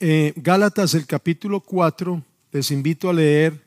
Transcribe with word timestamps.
eh, 0.00 0.32
Gálatas 0.36 0.94
el 0.94 1.06
capítulo 1.06 1.60
4, 1.60 2.22
les 2.52 2.70
invito 2.70 3.10
a 3.10 3.12
leer 3.12 3.62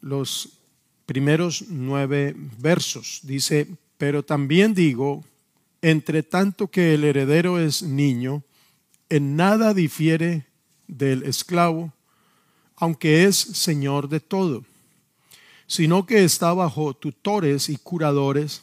los 0.00 0.58
primeros 1.04 1.66
nueve 1.68 2.34
versos. 2.58 3.20
Dice, 3.22 3.68
pero 3.98 4.24
también 4.24 4.72
digo, 4.72 5.22
entre 5.82 6.22
tanto 6.22 6.68
que 6.68 6.94
el 6.94 7.04
heredero 7.04 7.58
es 7.58 7.82
niño, 7.82 8.42
en 9.10 9.36
nada 9.36 9.74
difiere 9.74 10.46
del 10.88 11.24
esclavo, 11.24 11.92
aunque 12.76 13.24
es 13.24 13.36
señor 13.36 14.08
de 14.08 14.20
todo, 14.20 14.64
sino 15.66 16.06
que 16.06 16.24
está 16.24 16.54
bajo 16.54 16.94
tutores 16.94 17.68
y 17.68 17.76
curadores 17.76 18.62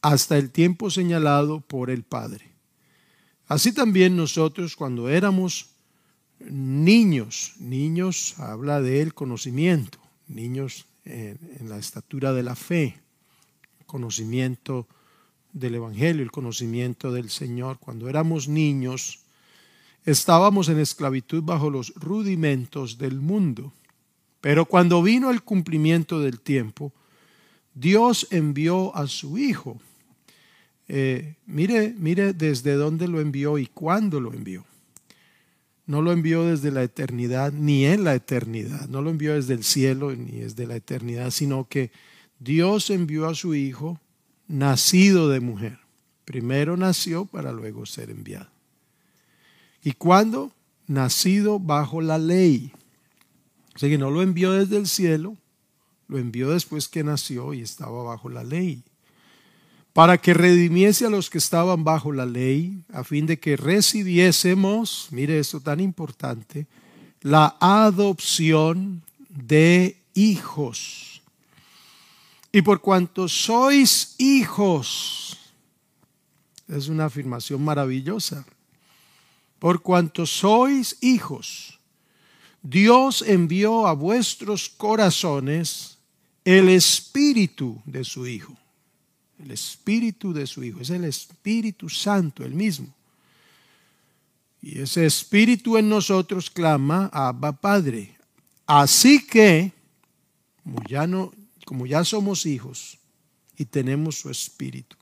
hasta 0.00 0.38
el 0.38 0.50
tiempo 0.50 0.90
señalado 0.90 1.60
por 1.60 1.90
el 1.90 2.02
Padre. 2.02 2.50
Así 3.46 3.72
también 3.72 4.16
nosotros 4.16 4.74
cuando 4.74 5.10
éramos 5.10 5.73
niños, 6.40 7.54
niños 7.58 8.38
habla 8.38 8.80
del 8.80 9.14
conocimiento, 9.14 9.98
niños 10.28 10.86
en, 11.04 11.68
la 11.68 11.78
estatura 11.78 12.32
de 12.32 12.42
la 12.42 12.54
fe, 12.56 13.00
conocimiento 13.86 14.86
del 15.52 15.76
Evangelio, 15.76 16.22
el 16.22 16.30
conocimiento 16.30 17.12
del 17.12 17.30
Señor. 17.30 17.78
Cuando 17.78 18.08
éramos 18.08 18.48
niños, 18.48 19.20
estábamos 20.04 20.68
en 20.68 20.78
esclavitud 20.78 21.42
bajo 21.42 21.70
los 21.70 21.94
rudimentos 21.94 22.98
del 22.98 23.20
mundo. 23.20 23.72
Pero 24.40 24.66
cuando 24.66 25.02
vino 25.02 25.30
el 25.30 25.42
cumplimiento 25.42 26.20
del 26.20 26.40
tiempo, 26.40 26.92
Dios 27.74 28.26
envió 28.30 28.94
a 28.94 29.06
su 29.06 29.38
Hijo 29.38 29.80
eh, 30.88 31.36
mire, 31.46 31.94
mire 31.96 32.32
desde 32.32 32.74
dónde 32.74 33.08
lo 33.08 33.20
envió 33.20 33.58
y 33.58 33.66
cuándo 33.66 34.20
lo 34.20 34.32
envió. 34.32 34.64
No 35.86 36.00
lo 36.00 36.12
envió 36.12 36.44
desde 36.44 36.70
la 36.70 36.82
eternidad 36.82 37.52
ni 37.52 37.84
en 37.84 38.04
la 38.04 38.14
eternidad. 38.14 38.88
No 38.88 39.02
lo 39.02 39.10
envió 39.10 39.34
desde 39.34 39.54
el 39.54 39.64
cielo 39.64 40.14
ni 40.14 40.40
desde 40.40 40.66
la 40.66 40.76
eternidad, 40.76 41.30
sino 41.30 41.68
que 41.68 41.90
Dios 42.38 42.90
envió 42.90 43.26
a 43.26 43.34
su 43.34 43.54
Hijo 43.54 44.00
nacido 44.48 45.28
de 45.28 45.40
mujer. 45.40 45.78
Primero 46.24 46.76
nació 46.76 47.26
para 47.26 47.52
luego 47.52 47.84
ser 47.84 48.10
enviado. 48.10 48.48
¿Y 49.82 49.92
cuándo? 49.92 50.52
Nacido 50.86 51.58
bajo 51.58 52.00
la 52.00 52.18
ley. 52.18 52.72
O 53.74 53.78
sea 53.78 53.88
que 53.88 53.98
no 53.98 54.10
lo 54.10 54.22
envió 54.22 54.52
desde 54.52 54.78
el 54.78 54.86
cielo, 54.86 55.36
lo 56.08 56.18
envió 56.18 56.50
después 56.50 56.88
que 56.88 57.04
nació 57.04 57.52
y 57.52 57.60
estaba 57.60 58.02
bajo 58.02 58.28
la 58.28 58.44
ley 58.44 58.84
para 59.94 60.18
que 60.18 60.34
redimiese 60.34 61.06
a 61.06 61.08
los 61.08 61.30
que 61.30 61.38
estaban 61.38 61.84
bajo 61.84 62.12
la 62.12 62.26
ley, 62.26 62.82
a 62.92 63.04
fin 63.04 63.26
de 63.26 63.38
que 63.38 63.56
recibiésemos, 63.56 65.06
mire 65.12 65.38
esto 65.38 65.60
tan 65.60 65.78
importante, 65.78 66.66
la 67.20 67.56
adopción 67.60 69.02
de 69.28 69.96
hijos. 70.12 71.22
Y 72.50 72.62
por 72.62 72.80
cuanto 72.80 73.28
sois 73.28 74.16
hijos, 74.18 75.38
es 76.66 76.88
una 76.88 77.04
afirmación 77.04 77.64
maravillosa, 77.64 78.44
por 79.60 79.80
cuanto 79.80 80.26
sois 80.26 80.96
hijos, 81.02 81.78
Dios 82.62 83.22
envió 83.22 83.86
a 83.86 83.92
vuestros 83.92 84.68
corazones 84.70 85.98
el 86.44 86.68
espíritu 86.68 87.80
de 87.84 88.02
su 88.02 88.26
Hijo 88.26 88.56
el 89.42 89.50
espíritu 89.50 90.32
de 90.32 90.46
su 90.46 90.62
Hijo, 90.62 90.80
es 90.80 90.90
el 90.90 91.04
Espíritu 91.04 91.88
Santo, 91.88 92.44
el 92.44 92.54
mismo. 92.54 92.94
Y 94.62 94.80
ese 94.80 95.04
espíritu 95.04 95.76
en 95.76 95.88
nosotros 95.88 96.48
clama, 96.50 97.10
Abba 97.12 97.52
Padre. 97.52 98.16
Así 98.66 99.26
que, 99.26 99.72
como 100.62 100.82
ya, 100.88 101.06
como 101.66 101.86
ya 101.86 102.02
somos 102.04 102.46
hijos 102.46 102.96
y 103.58 103.66
tenemos 103.66 104.18
su 104.18 104.30
espíritu, 104.30 104.96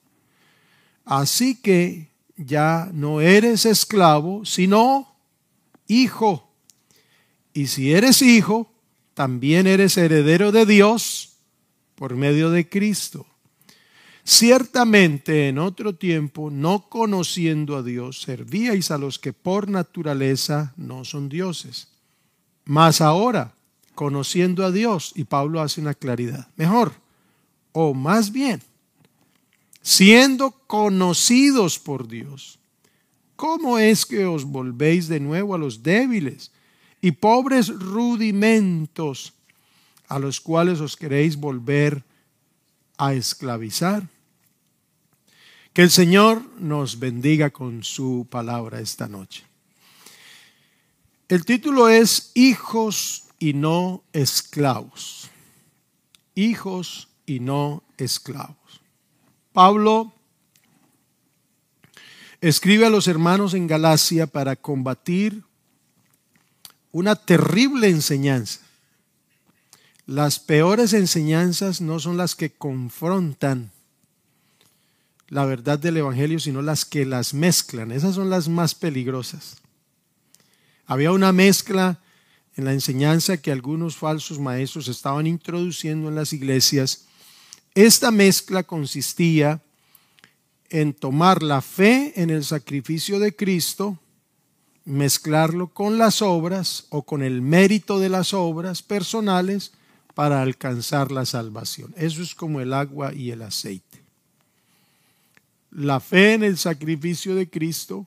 así 1.05 1.55
que 1.55 2.09
ya 2.37 2.91
no 2.93 3.21
eres 3.21 3.65
esclavo, 3.67 4.45
sino 4.45 5.15
hijo. 5.87 6.51
Y 7.55 7.69
si 7.69 7.93
eres 7.93 8.23
hijo, 8.23 8.73
también 9.15 9.67
eres 9.67 9.97
heredero 9.97 10.51
de 10.51 10.67
Dios 10.67 11.37
por 11.95 12.17
medio 12.17 12.51
de 12.51 12.69
Cristo. 12.69 13.27
Ciertamente 14.25 15.49
en 15.49 15.59
otro 15.59 15.97
tiempo, 15.97 16.51
no 16.51 16.89
conociendo 16.89 17.77
a 17.77 17.83
Dios, 17.83 18.23
servíais 18.23 18.91
a 18.93 18.99
los 18.99 19.19
que 19.19 19.33
por 19.33 19.69
naturaleza 19.69 20.73
no 20.77 21.05
son 21.05 21.29
dioses. 21.29 21.89
Mas 22.65 23.01
ahora, 23.01 23.55
conociendo 23.97 24.65
a 24.65 24.71
Dios, 24.71 25.13
y 25.17 25.25
Pablo 25.25 25.61
hace 25.61 25.81
una 25.81 25.95
claridad, 25.95 26.49
mejor, 26.57 26.93
o 27.73 27.95
más 27.95 28.31
bien, 28.31 28.63
siendo 29.81 30.53
conocidos 30.69 31.81
por 31.81 32.07
Dios, 32.07 32.61
¿cómo 33.35 33.81
es 33.81 34.07
que 34.07 34.25
os 34.25 34.45
volvéis 34.45 35.09
de 35.09 35.19
nuevo 35.19 35.55
a 35.55 35.59
los 35.59 35.83
débiles 35.83 36.53
y 37.01 37.11
pobres 37.11 37.69
rudimentos 37.69 39.33
a 40.07 40.21
los 40.21 40.41
cuales 40.41 40.81
os 40.81 40.97
queréis 40.97 41.37
volver 41.37 42.05
a 43.03 43.15
esclavizar. 43.15 44.09
Que 45.73 45.83
el 45.83 45.91
Señor 45.91 46.41
nos 46.61 47.01
bendiga 47.01 47.51
con 47.51 47.83
su 47.83 48.29
palabra 48.31 48.79
esta 48.79 49.09
noche. 49.09 49.45
El 51.29 51.45
título 51.45 51.89
es 51.89 52.31
Hijos 52.35 53.25
y 53.41 53.55
no 53.55 54.05
esclavos. 54.13 55.31
Hijos 56.37 57.09
y 57.27 57.41
no 57.41 57.83
esclavos. 57.97 58.81
Pablo 59.53 60.13
escribe 62.41 62.87
a 62.87 62.91
los 62.91 63.09
hermanos 63.09 63.55
en 63.55 63.67
Galacia 63.67 64.29
para 64.29 64.55
combatir 64.55 65.43
una 66.93 67.17
terrible 67.17 67.89
enseñanza 67.89 68.61
las 70.07 70.39
peores 70.39 70.93
enseñanzas 70.93 71.81
no 71.81 72.01
son 72.01 72.17
las 72.17 72.35
que 72.35 72.51
confrontan 72.51 73.71
la 75.29 75.47
verdad 75.47 75.79
del 75.79 75.97
Evangelio, 75.97 76.39
sino 76.39 76.61
las 76.61 76.85
que 76.85 77.07
las 77.07 77.33
mezclan. 77.33 77.91
Esas 77.91 78.15
son 78.15 78.29
las 78.29 78.49
más 78.49 78.75
peligrosas. 78.75 79.57
Había 80.85 81.11
una 81.11 81.33
mezcla 81.33 82.01
en 82.55 82.67
la 82.67 82.75
enseñanza 82.75 83.39
que 83.39 83.51
algunos 83.51 83.97
falsos 83.97 84.39
maestros 84.39 84.89
estaban 84.89 85.27
introduciendo 85.27 86.11
en 86.11 86.17
las 86.17 86.35
iglesias. 86.35 87.07
Esta 87.75 88.11
mezcla 88.11 88.63
consistía 88.63 89.63
en 90.69 90.93
tomar 90.93 91.43
la 91.43 91.63
fe 91.63 92.13
en 92.21 92.29
el 92.29 92.45
sacrificio 92.45 93.19
de 93.19 93.35
Cristo, 93.35 93.99
mezclarlo 94.85 95.69
con 95.69 95.97
las 95.97 96.21
obras 96.21 96.87
o 96.91 97.05
con 97.05 97.23
el 97.23 97.41
mérito 97.41 98.01
de 98.01 98.11
las 98.11 98.35
obras 98.35 98.83
personales 98.83 99.73
para 100.15 100.43
alcanzar 100.43 101.11
la 101.11 101.25
salvación. 101.25 101.95
Eso 101.97 102.23
es 102.23 102.35
como 102.35 102.61
el 102.61 102.73
agua 102.73 103.15
y 103.15 103.31
el 103.31 103.43
aceite. 103.43 104.03
La 105.71 106.01
fe 106.01 106.35
en 106.35 106.45
el 106.45 106.59
sacrificio 106.59 107.35
de 107.35 107.49
Cristo 107.49 108.07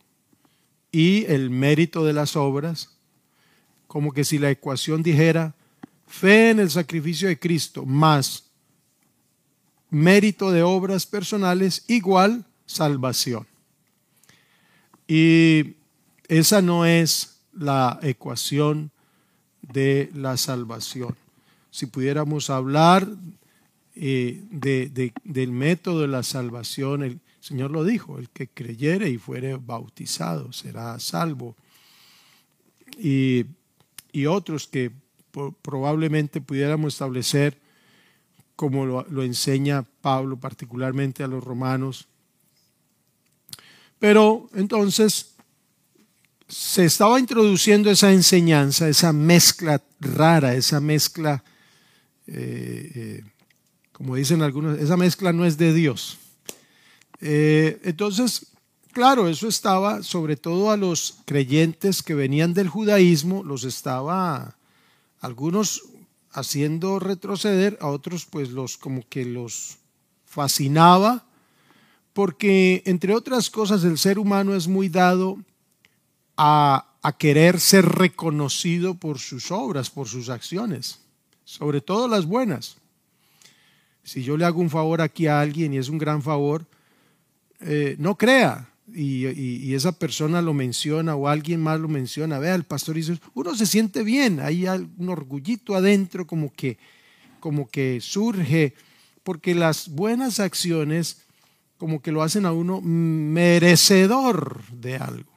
y 0.92 1.26
el 1.26 1.50
mérito 1.50 2.06
de 2.06 2.14
las 2.14 2.36
obras, 2.36 2.92
como 3.88 4.12
que 4.12 4.24
si 4.24 4.38
la 4.38 4.52
ecuación 4.52 5.02
dijera 5.02 5.56
fe 6.08 6.52
en 6.52 6.60
el 6.60 6.70
sacrificio 6.70 7.28
de 7.28 7.40
Cristo 7.40 7.86
más 7.86 8.44
mérito 9.90 10.52
de 10.52 10.62
obras 10.62 11.06
personales 11.06 11.84
igual 11.88 12.46
salvación. 12.66 13.48
Y 15.08 15.76
esa 16.28 16.62
no 16.62 16.86
es 16.86 17.38
la 17.54 18.00
ecuación 18.02 18.92
de 19.62 20.12
la 20.14 20.38
salvación 20.38 21.16
si 21.76 21.88
pudiéramos 21.88 22.50
hablar 22.50 23.06
eh, 23.96 24.42
del 24.50 25.52
método 25.52 26.00
de 26.00 26.08
la 26.08 26.24
salvación, 26.24 27.04
el 27.04 27.20
Señor 27.42 27.72
lo 27.72 27.84
dijo, 27.84 28.18
el 28.18 28.30
que 28.30 28.48
creyere 28.48 29.10
y 29.10 29.18
fuere 29.18 29.58
bautizado 29.58 30.54
será 30.54 30.98
salvo. 31.02 31.58
Y, 32.98 33.46
otros 34.26 34.68
que 34.68 34.90
probablemente 35.62 36.40
pudiéramos 36.40 36.94
establecer, 36.94 37.58
como 38.56 38.86
lo, 38.86 39.06
lo 39.10 39.24
enseña 39.24 39.84
Pablo 40.00 40.38
particularmente 40.38 41.24
a 41.24 41.28
los 41.28 41.44
romanos. 41.44 42.08
Pero 44.00 44.50
entonces 44.54 45.36
se 46.48 46.86
estaba 46.86 47.20
introduciendo 47.20 47.92
esa 47.92 48.14
enseñanza, 48.14 48.88
esa 48.88 49.12
mezcla 49.12 49.84
rara, 50.00 50.54
esa 50.54 50.80
mezcla 50.80 51.44
eh, 52.28 52.92
eh, 52.96 53.24
como 53.92 54.16
dicen 54.16 54.42
algunos, 54.42 54.78
esa 54.80 54.98
mezcla 54.98 55.32
no 55.32 55.46
es 55.46 55.58
de 55.58 55.74
Dios. 55.74 56.18
Eh, 57.22 57.80
entonces, 57.84 58.48
claro, 58.92 59.30
eso 59.30 59.48
estaba 59.48 60.04
sobre 60.04 60.36
todo 60.36 60.72
a 60.72 60.78
los 60.78 61.20
creyentes 61.26 62.04
que 62.04 62.14
venían 62.14 62.54
del 62.54 62.68
judaísmo, 62.68 63.44
los 63.44 63.64
estaba 63.64 64.58
algunos 65.22 65.84
haciendo 66.32 67.00
retroceder, 67.00 67.78
a 67.80 67.88
otros 67.88 68.26
pues 68.26 68.50
los 68.50 68.78
como 68.78 69.08
que 69.08 69.24
los 69.24 69.78
fascinaba, 70.26 71.26
porque 72.12 72.84
entre 72.86 73.16
otras 73.16 73.50
cosas 73.50 73.84
el 73.86 73.98
ser 73.98 74.20
humano 74.20 74.56
es 74.56 74.68
muy 74.68 74.90
dado 74.90 75.38
a, 76.36 76.94
a 77.02 77.18
querer 77.18 77.62
ser 77.62 77.86
reconocido 77.86 78.96
por 78.96 79.20
sus 79.20 79.52
obras, 79.52 79.90
por 79.90 80.08
sus 80.10 80.28
acciones, 80.28 81.05
sobre 81.46 81.80
todo 81.80 82.08
las 82.10 82.26
buenas. 82.26 82.78
Si 84.04 84.24
yo 84.24 84.36
le 84.36 84.46
hago 84.46 84.60
un 84.60 84.70
favor 84.70 85.02
aquí 85.02 85.28
a 85.28 85.40
alguien 85.40 85.74
y 85.74 85.78
es 85.78 85.88
un 85.88 85.98
gran 85.98 86.22
favor, 86.22 86.68
eh, 87.62 87.96
no 87.98 88.18
crea. 88.18 88.70
Y, 88.94 89.74
esa 89.74 89.94
persona 89.94 90.42
lo 90.44 90.54
menciona 90.54 91.16
o 91.16 91.28
alguien 91.28 91.60
más 91.60 91.80
lo 91.80 91.88
menciona, 91.88 92.38
vea, 92.38 92.54
el 92.54 92.66
pastor 92.66 92.96
dice, 92.96 93.20
uno 93.34 93.56
se 93.56 93.66
siente 93.66 94.04
bien, 94.04 94.40
hay 94.40 94.68
un 94.68 95.10
orgullito 95.10 95.76
adentro 95.76 96.28
como 96.28 96.54
que, 96.54 96.78
como 97.40 97.68
que 97.68 98.00
surge, 98.00 98.76
porque 99.24 99.56
las 99.56 99.90
buenas 99.90 100.40
acciones 100.40 101.26
como 101.78 102.02
que 102.02 102.12
lo 102.12 102.22
hacen 102.22 102.46
a 102.46 102.54
uno 102.54 102.80
merecedor 102.80 104.64
de 104.72 104.98
algo. 104.98 105.32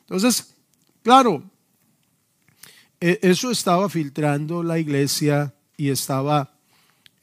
Entonces, 0.00 0.54
claro, 1.02 1.42
eso 3.00 3.50
estaba 3.50 3.88
filtrando 3.88 4.62
la 4.62 4.78
iglesia 4.78 5.54
y 5.76 5.88
estaba, 5.90 6.52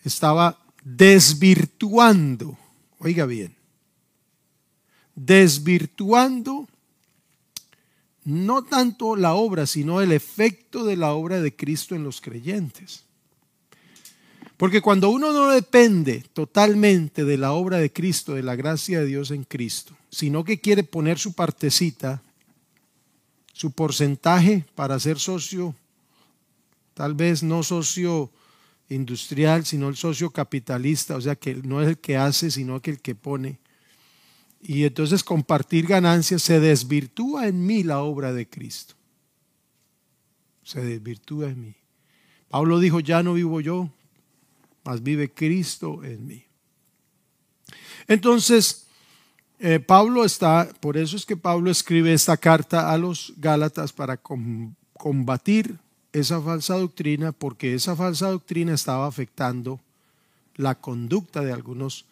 estaba 0.03 0.59
desvirtuando 0.83 2.57
Oiga 2.99 3.25
bien, 3.25 3.55
desvirtuando 5.15 6.67
no 8.23 8.63
tanto 8.63 9.15
la 9.15 9.35
obra, 9.35 9.67
sino 9.67 10.01
el 10.01 10.11
efecto 10.11 10.83
de 10.83 10.97
la 10.97 11.13
obra 11.13 11.39
de 11.39 11.55
Cristo 11.55 11.95
en 11.95 12.03
los 12.03 12.19
creyentes. 12.21 13.03
Porque 14.57 14.81
cuando 14.81 15.09
uno 15.11 15.31
no 15.31 15.49
depende 15.49 16.25
totalmente 16.33 17.23
de 17.23 17.37
la 17.37 17.53
obra 17.53 17.77
de 17.77 17.93
Cristo, 17.93 18.33
de 18.33 18.41
la 18.41 18.55
gracia 18.55 18.99
de 18.99 19.05
Dios 19.05 19.29
en 19.29 19.43
Cristo, 19.43 19.95
sino 20.09 20.43
que 20.43 20.59
quiere 20.59 20.83
poner 20.83 21.19
su 21.19 21.33
partecita, 21.33 22.23
su 23.57 23.71
porcentaje 23.71 24.65
para 24.75 24.99
ser 24.99 25.17
socio, 25.17 25.73
tal 26.93 27.15
vez 27.15 27.41
no 27.41 27.63
socio 27.63 28.31
industrial, 28.87 29.65
sino 29.65 29.89
el 29.89 29.95
socio 29.95 30.29
capitalista, 30.29 31.15
o 31.15 31.21
sea 31.21 31.35
que 31.35 31.55
no 31.55 31.81
es 31.81 31.87
el 31.87 31.97
que 31.97 32.17
hace, 32.17 32.51
sino 32.51 32.79
que 32.83 32.91
el 32.91 33.01
que 33.01 33.15
pone. 33.15 33.57
Y 34.61 34.83
entonces 34.83 35.23
compartir 35.23 35.87
ganancias 35.87 36.43
se 36.43 36.59
desvirtúa 36.59 37.47
en 37.47 37.65
mí 37.65 37.81
la 37.81 38.03
obra 38.03 38.31
de 38.31 38.47
Cristo. 38.47 38.93
Se 40.61 40.85
desvirtúa 40.85 41.49
en 41.49 41.61
mí. 41.61 41.75
Pablo 42.49 42.79
dijo, 42.79 42.99
ya 42.99 43.23
no 43.23 43.33
vivo 43.33 43.59
yo, 43.59 43.89
mas 44.83 45.01
vive 45.01 45.33
Cristo 45.33 46.03
en 46.03 46.27
mí. 46.27 46.45
Entonces, 48.07 48.86
eh, 49.59 49.79
Pablo 49.79 50.23
está, 50.23 50.69
por 50.79 50.97
eso 50.97 51.15
es 51.15 51.25
que 51.25 51.37
Pablo 51.37 51.71
escribe 51.71 52.13
esta 52.13 52.37
carta 52.37 52.91
a 52.91 52.97
los 52.97 53.33
Gálatas 53.37 53.91
para 53.91 54.19
combatir 54.93 55.77
esa 56.13 56.41
falsa 56.41 56.75
doctrina 56.75 57.31
porque 57.31 57.73
esa 57.73 57.95
falsa 57.95 58.29
doctrina 58.29 58.73
estaba 58.73 59.07
afectando 59.07 59.79
la 60.55 60.75
conducta 60.75 61.41
de 61.41 61.53
algunos 61.53 62.05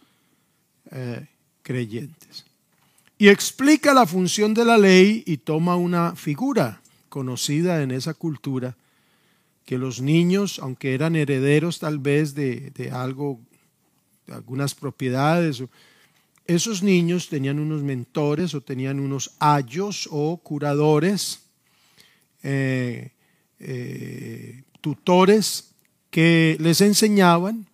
eh, 0.91 1.27
creyentes. 1.61 2.45
Y 3.17 3.29
explica 3.29 3.93
la 3.93 4.05
función 4.05 4.53
de 4.53 4.65
la 4.65 4.77
ley 4.77 5.23
y 5.25 5.37
toma 5.37 5.75
una 5.75 6.15
figura 6.15 6.81
conocida 7.09 7.81
en 7.81 7.91
esa 7.91 8.13
cultura, 8.13 8.75
que 9.65 9.77
los 9.77 10.01
niños, 10.01 10.59
aunque 10.59 10.93
eran 10.93 11.15
herederos 11.15 11.79
tal 11.79 11.97
vez 11.97 12.35
de, 12.35 12.91
algo, 12.93 13.39
de 14.27 14.33
algunas 14.33 14.75
propiedades, 14.75 15.63
esos 16.47 16.83
niños 16.83 17.29
tenían 17.29 17.59
unos 17.59 17.81
mentores 17.81 18.53
o 18.53 18.61
tenían 18.61 18.99
unos 18.99 19.31
ayos 19.39 20.07
o 20.11 20.37
curadores 20.37 21.41
eh, 22.43 23.11
eh, 23.59 24.63
tutores 24.81 25.71
que 26.11 26.57
les 26.59 26.81
enseñaban, 26.81 27.65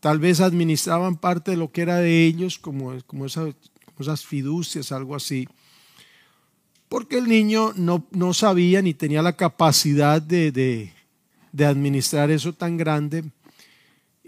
tal 0.00 0.18
vez 0.18 0.40
administraban 0.40 1.18
parte 1.18 1.50
de 1.50 1.58
lo 1.58 1.70
que 1.70 1.82
era 1.82 1.98
de 1.98 2.24
ellos, 2.24 2.58
como, 2.58 2.98
como, 3.06 3.26
esas, 3.26 4.24
fiducias, 4.24 4.92
algo 4.92 5.14
así, 5.14 5.46
porque 6.88 7.18
el 7.18 7.28
niño 7.28 7.72
no, 7.76 8.06
no 8.12 8.32
sabía 8.32 8.80
ni 8.80 8.94
tenía 8.94 9.20
la 9.20 9.36
capacidad 9.36 10.22
de, 10.22 10.50
de, 10.50 11.66
administrar 11.66 12.30
eso 12.30 12.54
tan 12.54 12.78
grande 12.78 13.24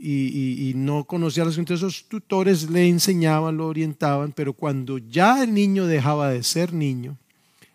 y, 0.05 0.73
no 0.75 1.05
conocía 1.05 1.45
las 1.45 1.57
Entonces 1.59 1.87
esos 1.87 2.09
tutores 2.09 2.69
le 2.69 2.89
enseñaban, 2.89 3.57
lo 3.57 3.69
orientaban, 3.69 4.33
pero 4.33 4.53
cuando 4.53 4.99
ya 4.99 5.43
el 5.43 5.55
niño 5.55 5.87
dejaba 5.87 6.31
de 6.31 6.43
ser 6.43 6.73
niño, 6.73 7.19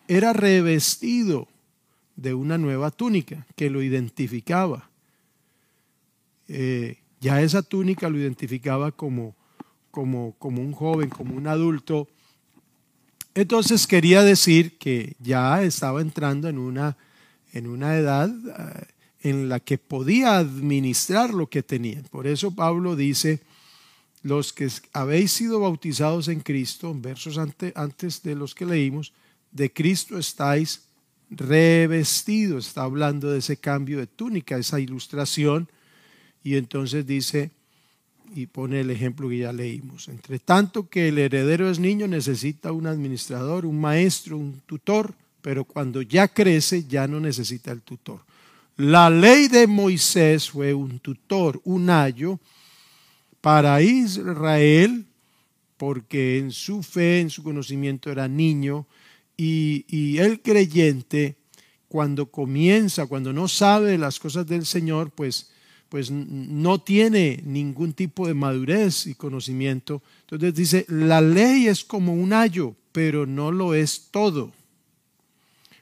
era 0.08 0.32
revestido 0.32 1.48
de 2.16 2.34
una 2.34 2.58
nueva 2.58 2.90
túnica 2.90 3.46
que 3.56 3.70
lo 3.70 3.82
identificaba. 3.82 4.90
Eh, 6.48 6.98
ya 7.20 7.40
esa 7.42 7.62
túnica 7.62 8.08
lo 8.08 8.18
identificaba 8.18 8.92
como, 8.92 9.34
como, 9.90 10.34
como 10.38 10.60
un 10.60 10.72
joven, 10.72 11.08
como 11.08 11.34
un 11.34 11.46
adulto. 11.46 12.08
Entonces 13.34 13.86
quería 13.86 14.22
decir 14.22 14.76
que 14.78 15.16
ya 15.18 15.62
estaba 15.62 16.00
entrando 16.00 16.48
en 16.48 16.58
una, 16.58 16.96
en 17.52 17.68
una 17.68 17.96
edad 17.96 18.30
eh, 18.30 18.86
en 19.22 19.48
la 19.48 19.60
que 19.60 19.78
podía 19.78 20.38
administrar 20.38 21.34
lo 21.34 21.48
que 21.48 21.62
tenía. 21.62 22.02
Por 22.10 22.26
eso 22.26 22.54
Pablo 22.54 22.96
dice, 22.96 23.40
los 24.22 24.52
que 24.52 24.68
habéis 24.92 25.32
sido 25.32 25.60
bautizados 25.60 26.28
en 26.28 26.40
Cristo, 26.40 26.94
versos 26.94 27.38
antes 27.38 28.22
de 28.22 28.34
los 28.34 28.54
que 28.54 28.66
leímos, 28.66 29.12
de 29.50 29.72
Cristo 29.72 30.18
estáis 30.18 30.82
revestido, 31.30 32.58
está 32.58 32.82
hablando 32.82 33.30
de 33.30 33.38
ese 33.38 33.56
cambio 33.56 33.98
de 33.98 34.06
túnica, 34.06 34.56
esa 34.56 34.80
ilustración, 34.80 35.68
y 36.42 36.56
entonces 36.56 37.06
dice, 37.06 37.50
y 38.34 38.46
pone 38.46 38.80
el 38.80 38.90
ejemplo 38.90 39.28
que 39.28 39.38
ya 39.38 39.52
leímos, 39.52 40.08
entre 40.08 40.38
tanto 40.38 40.88
que 40.88 41.08
el 41.08 41.18
heredero 41.18 41.70
es 41.70 41.78
niño 41.78 42.06
necesita 42.06 42.72
un 42.72 42.86
administrador, 42.86 43.66
un 43.66 43.80
maestro, 43.80 44.36
un 44.36 44.60
tutor, 44.66 45.14
pero 45.42 45.64
cuando 45.64 46.02
ya 46.02 46.28
crece 46.28 46.84
ya 46.84 47.06
no 47.06 47.20
necesita 47.20 47.72
el 47.72 47.82
tutor. 47.82 48.20
La 48.78 49.10
ley 49.10 49.48
de 49.48 49.66
Moisés 49.66 50.50
fue 50.50 50.72
un 50.72 51.00
tutor, 51.00 51.60
un 51.64 51.90
ayo 51.90 52.38
para 53.40 53.82
Israel, 53.82 55.04
porque 55.76 56.38
en 56.38 56.52
su 56.52 56.84
fe, 56.84 57.18
en 57.18 57.28
su 57.28 57.42
conocimiento 57.42 58.08
era 58.08 58.28
niño, 58.28 58.86
y, 59.36 60.18
el 60.18 60.40
creyente, 60.42 61.34
cuando 61.88 62.30
comienza, 62.30 63.06
cuando 63.06 63.32
no 63.32 63.48
sabe 63.48 63.98
las 63.98 64.20
cosas 64.20 64.46
del 64.46 64.64
Señor, 64.64 65.10
pues, 65.10 65.50
pues 65.88 66.12
no 66.12 66.80
tiene 66.80 67.42
ningún 67.44 67.94
tipo 67.94 68.28
de 68.28 68.34
madurez 68.34 69.08
y 69.08 69.16
conocimiento. 69.16 70.04
Entonces 70.20 70.54
dice, 70.54 70.86
la 70.88 71.20
ley 71.20 71.66
es 71.66 71.82
como 71.82 72.14
un 72.14 72.32
ayo, 72.32 72.76
pero 72.92 73.26
no 73.26 73.50
lo 73.50 73.74
es 73.74 74.06
todo. 74.12 74.52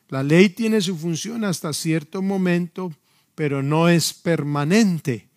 La 0.08 0.22
ley 0.22 0.48
tiene 0.50 0.80
su 0.80 0.96
función 0.96 1.44
hasta 1.44 1.72
cierto 1.72 2.22
momento, 2.22 2.92
pero 3.34 3.62
no 3.62 3.88
es 3.88 4.12
permanente. 4.12 5.28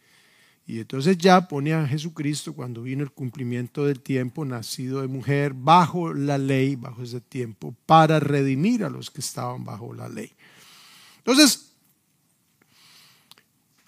Y 0.68 0.80
entonces 0.80 1.18
ya 1.18 1.48
pone 1.48 1.74
a 1.74 1.88
Jesucristo 1.88 2.54
cuando 2.54 2.84
vino 2.84 3.02
el 3.02 3.12
cumplimiento 3.12 3.86
del 3.86 4.02
tiempo, 4.02 4.46
nacido 4.46 5.02
de 5.02 5.08
mujer, 5.08 5.54
bajo 5.56 6.14
la 6.14 6.38
ley, 6.38 6.76
bajo 6.76 7.02
ese 7.02 7.22
tiempo, 7.22 7.76
para 7.88 8.20
redimir 8.20 8.84
a 8.84 8.90
los 8.90 9.10
que 9.10 9.22
estaban 9.22 9.66
bajo 9.66 9.96
la 9.96 10.08
ley. 10.08 10.32
Entonces, 11.18 11.72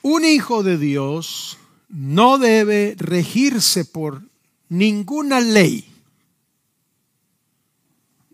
un 0.01 0.25
hijo 0.25 0.63
de 0.63 0.79
Dios 0.79 1.59
no 1.87 2.39
debe 2.39 2.95
regirse 2.97 3.85
por 3.85 4.23
ninguna 4.67 5.39
ley, 5.39 5.90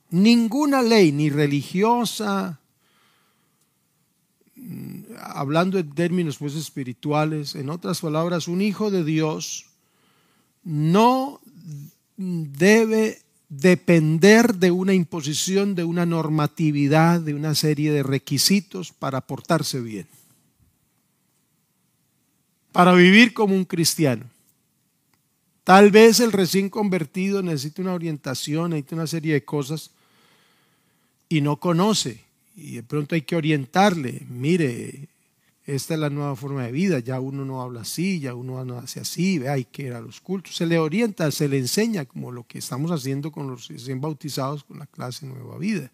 ninguna 0.10 0.82
ley, 0.82 1.12
ni 1.12 1.30
religiosa, 1.30 2.60
hablando 5.20 5.78
en 5.80 5.94
términos 5.94 6.38
pues 6.38 6.56
espirituales, 6.56 7.56
en 7.56 7.70
otras 7.70 8.02
palabras, 8.02 8.48
un 8.48 8.62
hijo 8.62 8.92
de 8.92 9.04
Dios 9.04 9.66
no 10.64 11.40
debe 12.18 13.22
depender 13.50 14.56
de 14.56 14.72
una 14.72 14.94
imposición, 14.94 15.76
de 15.76 15.84
una 15.84 16.06
normatividad, 16.06 17.22
de 17.22 17.34
una 17.34 17.56
serie 17.56 17.92
de 17.92 18.04
requisitos 18.04 18.92
para 18.92 19.22
portarse 19.22 19.80
bien, 19.80 20.08
para 22.72 22.94
vivir 22.94 23.34
como 23.34 23.56
un 23.56 23.66
cristiano. 23.66 24.26
Tal 25.64 25.92
vez 25.92 26.20
el 26.20 26.32
recién 26.32 26.70
convertido 26.70 27.44
necesita 27.44 27.82
una 27.82 27.94
orientación, 27.94 28.72
necesita 28.72 28.96
una 28.96 29.08
serie 29.08 29.34
de 29.34 29.46
cosas 29.46 29.92
y 31.30 31.42
no 31.42 31.60
conoce. 31.60 32.24
Y 32.56 32.76
de 32.76 32.84
pronto 32.84 33.16
hay 33.16 33.22
que 33.22 33.36
orientarle. 33.36 34.26
Mire, 34.30 35.10
esta 35.68 35.96
es 35.96 36.00
la 36.00 36.10
nueva 36.10 36.36
forma 36.38 36.64
de 36.64 36.72
vida, 36.72 37.00
ya 37.00 37.20
uno 37.20 37.44
no 37.44 37.62
habla 37.62 37.82
así, 37.82 38.22
ya 38.22 38.34
uno 38.34 38.64
no 38.64 38.78
hace 38.78 39.02
así, 39.02 39.46
hay 39.46 39.66
que 39.66 39.84
ir 39.84 39.94
a 39.94 40.02
los 40.02 40.22
cultos. 40.22 40.56
Se 40.56 40.66
le 40.66 40.80
orienta, 40.80 41.30
se 41.30 41.50
le 41.50 41.58
enseña, 41.58 42.06
como 42.06 42.32
lo 42.32 42.48
que 42.48 42.60
estamos 42.60 42.90
haciendo 42.90 43.34
con 43.34 43.48
los 43.48 43.68
recién 43.68 44.00
bautizados 44.00 44.64
con 44.64 44.80
la 44.80 44.86
clase 44.86 45.26
Nueva 45.26 45.58
Vida. 45.58 45.92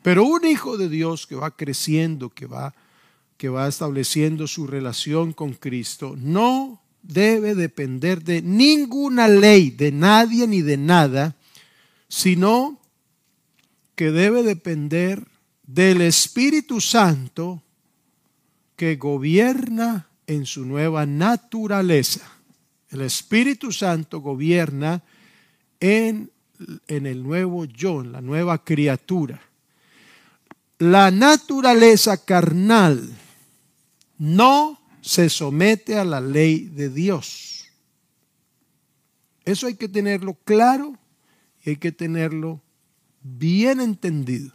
Pero 0.00 0.24
un 0.24 0.46
hijo 0.46 0.78
de 0.78 0.88
Dios 0.88 1.26
que 1.26 1.34
va 1.34 1.54
creciendo, 1.54 2.30
que 2.30 2.46
va, 2.46 2.74
que 3.36 3.50
va 3.50 3.68
estableciendo 3.68 4.46
su 4.46 4.66
relación 4.66 5.34
con 5.34 5.52
Cristo, 5.52 6.14
no 6.16 6.80
debe 7.02 7.54
depender 7.54 8.22
de 8.22 8.40
ninguna 8.40 9.28
ley, 9.28 9.68
de 9.68 9.92
nadie 9.92 10.46
ni 10.46 10.62
de 10.62 10.78
nada, 10.78 11.36
sino 12.08 12.80
que 13.96 14.12
debe 14.12 14.42
depender 14.42 15.26
del 15.64 16.02
Espíritu 16.02 16.80
Santo 16.80 17.62
que 18.76 18.96
gobierna 18.96 20.08
en 20.26 20.44
su 20.46 20.64
nueva 20.64 21.06
naturaleza. 21.06 22.20
El 22.90 23.00
Espíritu 23.00 23.72
Santo 23.72 24.20
gobierna 24.20 25.02
en, 25.80 26.30
en 26.86 27.06
el 27.06 27.22
nuevo 27.22 27.64
yo, 27.64 28.02
en 28.02 28.12
la 28.12 28.20
nueva 28.20 28.62
criatura. 28.62 29.40
La 30.78 31.10
naturaleza 31.10 32.22
carnal 32.22 33.08
no 34.18 34.78
se 35.00 35.30
somete 35.30 35.96
a 35.96 36.04
la 36.04 36.20
ley 36.20 36.66
de 36.66 36.90
Dios. 36.90 37.64
Eso 39.44 39.68
hay 39.68 39.74
que 39.74 39.88
tenerlo 39.88 40.34
claro 40.44 40.98
y 41.64 41.70
hay 41.70 41.76
que 41.76 41.92
tenerlo 41.92 42.60
bien 43.38 43.80
entendido. 43.80 44.52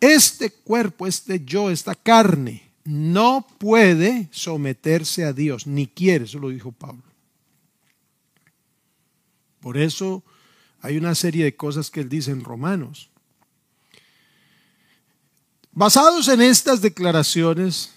Este 0.00 0.50
cuerpo, 0.50 1.06
este 1.06 1.44
yo, 1.44 1.70
esta 1.70 1.94
carne, 1.94 2.70
no 2.84 3.46
puede 3.58 4.28
someterse 4.30 5.24
a 5.24 5.32
Dios, 5.32 5.66
ni 5.66 5.86
quiere, 5.86 6.24
eso 6.24 6.38
lo 6.38 6.50
dijo 6.50 6.72
Pablo. 6.72 7.02
Por 9.60 9.76
eso 9.78 10.22
hay 10.80 10.96
una 10.96 11.14
serie 11.14 11.44
de 11.44 11.56
cosas 11.56 11.90
que 11.90 12.00
él 12.00 12.08
dice 12.08 12.30
en 12.30 12.44
Romanos. 12.44 13.10
Basados 15.72 16.28
en 16.28 16.40
estas 16.40 16.80
declaraciones, 16.80 17.90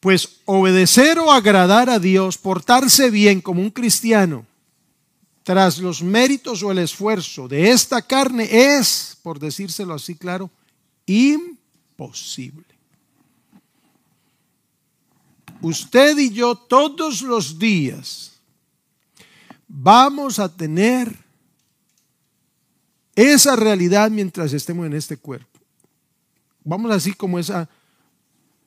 pues 0.00 0.40
obedecer 0.44 1.18
o 1.18 1.32
agradar 1.32 1.90
a 1.90 1.98
Dios, 1.98 2.38
portarse 2.38 3.10
bien 3.10 3.40
como 3.40 3.62
un 3.62 3.70
cristiano, 3.70 4.46
tras 5.44 5.78
los 5.78 6.02
méritos 6.02 6.64
o 6.64 6.72
el 6.72 6.78
esfuerzo 6.78 7.46
de 7.46 7.70
esta 7.70 8.02
carne 8.02 8.48
es, 8.50 9.16
por 9.22 9.38
decírselo 9.38 9.94
así 9.94 10.16
claro, 10.16 10.50
imposible 11.06 12.74
usted 15.64 16.18
y 16.18 16.30
yo 16.30 16.54
todos 16.54 17.22
los 17.22 17.58
días 17.58 18.32
vamos 19.66 20.38
a 20.38 20.54
tener 20.54 21.16
esa 23.14 23.56
realidad 23.56 24.10
mientras 24.10 24.52
estemos 24.52 24.86
en 24.86 24.92
este 24.92 25.16
cuerpo. 25.16 25.60
Vamos 26.64 26.90
así 26.90 27.12
como 27.12 27.38
esa, 27.38 27.68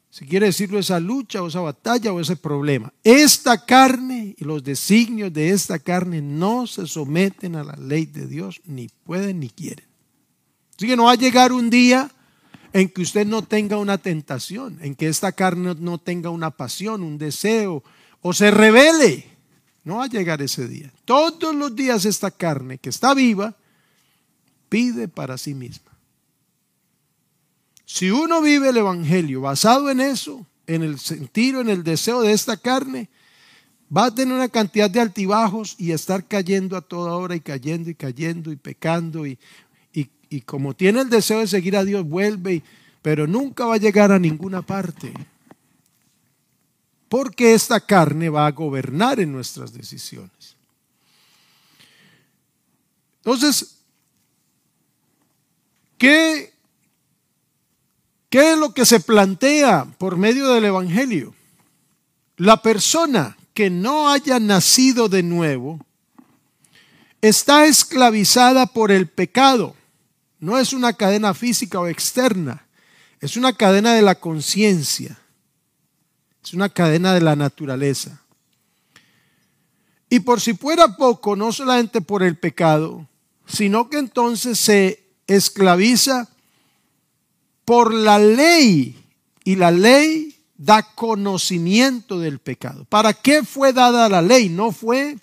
si 0.09 0.25
quiere 0.25 0.47
decirlo, 0.47 0.79
esa 0.79 0.99
lucha 0.99 1.43
o 1.43 1.47
esa 1.47 1.59
batalla 1.59 2.13
o 2.13 2.19
ese 2.19 2.35
problema. 2.35 2.93
Esta 3.03 3.65
carne 3.65 4.35
y 4.37 4.43
los 4.45 4.63
designios 4.63 5.33
de 5.33 5.49
esta 5.49 5.79
carne 5.79 6.21
no 6.21 6.65
se 6.65 6.87
someten 6.87 7.55
a 7.55 7.63
la 7.63 7.75
ley 7.75 8.05
de 8.05 8.25
Dios, 8.25 8.61
ni 8.65 8.87
pueden 8.87 9.39
ni 9.41 9.49
quieren. 9.49 9.85
Así 10.75 10.87
que 10.87 10.95
no 10.95 11.05
va 11.05 11.13
a 11.13 11.15
llegar 11.15 11.51
un 11.51 11.69
día 11.69 12.11
en 12.73 12.89
que 12.89 13.01
usted 13.01 13.25
no 13.25 13.41
tenga 13.41 13.77
una 13.77 13.97
tentación, 13.97 14.77
en 14.81 14.95
que 14.95 15.07
esta 15.07 15.31
carne 15.31 15.75
no 15.79 15.97
tenga 15.97 16.29
una 16.29 16.51
pasión, 16.51 17.03
un 17.03 17.17
deseo, 17.17 17.83
o 18.21 18.33
se 18.33 18.51
revele. 18.51 19.25
No 19.83 19.97
va 19.97 20.05
a 20.05 20.09
llegar 20.09 20.41
ese 20.41 20.67
día. 20.67 20.91
Todos 21.05 21.55
los 21.55 21.75
días 21.75 22.05
esta 22.05 22.29
carne 22.29 22.77
que 22.77 22.89
está 22.89 23.13
viva 23.13 23.55
pide 24.69 25.07
para 25.07 25.37
sí 25.37 25.53
misma. 25.53 25.96
Si 27.87 28.11
uno 28.11 28.43
vive 28.43 28.69
el 28.69 28.77
Evangelio 28.77 29.41
basado 29.41 29.89
en 29.89 29.99
eso, 29.99 30.45
en 30.67 30.83
el 30.83 30.99
sentido, 30.99 31.61
en 31.61 31.69
el 31.69 31.83
deseo 31.83 32.21
de 32.21 32.33
esta 32.33 32.57
carne, 32.57 33.09
va 33.95 34.05
a 34.05 34.13
tener 34.13 34.35
una 34.35 34.49
cantidad 34.49 34.91
de 34.91 34.99
altibajos 34.99 35.75
y 35.79 35.91
estar 35.91 36.23
cayendo 36.27 36.77
a 36.77 36.81
toda 36.81 37.15
hora 37.15 37.35
y 37.35 37.39
cayendo 37.39 37.89
y 37.89 37.95
cayendo 37.95 38.51
y 38.51 38.57
pecando 38.57 39.25
y 39.25 39.39
y 40.29 40.41
como 40.41 40.75
tiene 40.75 41.01
el 41.01 41.09
deseo 41.09 41.39
de 41.39 41.47
seguir 41.47 41.75
a 41.75 41.85
Dios, 41.85 42.07
vuelve, 42.07 42.63
pero 43.01 43.27
nunca 43.27 43.65
va 43.65 43.75
a 43.75 43.79
llegar 43.79 44.11
a 44.11 44.19
ninguna 44.19 44.61
parte. 44.61 45.13
Porque 47.09 47.53
esta 47.53 47.79
carne 47.79 48.29
va 48.29 48.47
a 48.47 48.51
gobernar 48.51 49.19
en 49.19 49.31
nuestras 49.31 49.71
decisiones. 49.71 50.57
Entonces, 53.19 53.77
¿qué, 55.97 56.53
¿qué 58.29 58.51
es 58.51 58.57
lo 58.57 58.73
que 58.73 58.85
se 58.85 58.99
plantea 58.99 59.85
por 59.97 60.17
medio 60.17 60.49
del 60.49 60.65
Evangelio? 60.65 61.33
La 62.35 62.61
persona 62.61 63.37
que 63.53 63.69
no 63.69 64.09
haya 64.09 64.39
nacido 64.39 65.09
de 65.09 65.23
nuevo 65.23 65.79
está 67.21 67.65
esclavizada 67.65 68.67
por 68.67 68.91
el 68.91 69.07
pecado. 69.07 69.75
No 70.39 70.59
es 70.59 70.73
una 70.73 70.93
cadena 70.93 71.33
física 71.33 71.79
o 71.79 71.87
externa, 71.87 72.67
es 73.19 73.37
una 73.37 73.53
cadena 73.53 73.93
de 73.95 74.03
la 74.03 74.15
conciencia, 74.15 75.19
es 76.43 76.53
una 76.53 76.69
cadena 76.69 77.13
de 77.13 77.21
la 77.21 77.35
naturaleza. 77.35 78.21
Y 80.09 80.19
por 80.19 80.39
si 80.39 80.53
fuera 80.53 80.95
poco, 80.95 81.35
no 81.35 81.51
solamente 81.51 82.01
por 82.01 82.23
el 82.23 82.37
pecado, 82.37 83.07
sino 83.45 83.89
que 83.89 83.97
entonces 83.97 84.59
se 84.59 85.03
esclaviza 85.25 86.29
por 87.67 87.93
la 87.93 88.17
ley 88.17 88.95
y 89.43 89.57
la 89.57 89.71
ley 89.71 90.33
da 90.55 90.83
conocimiento 90.95 92.17
del 92.17 92.39
pecado. 92.39 92.85
¿Para 92.85 93.11
qué 93.11 93.43
fue 93.43 93.73
dada 93.73 94.07
la 94.07 94.21
ley? 94.21 94.47
No 94.47 94.71
fue 94.71 95.17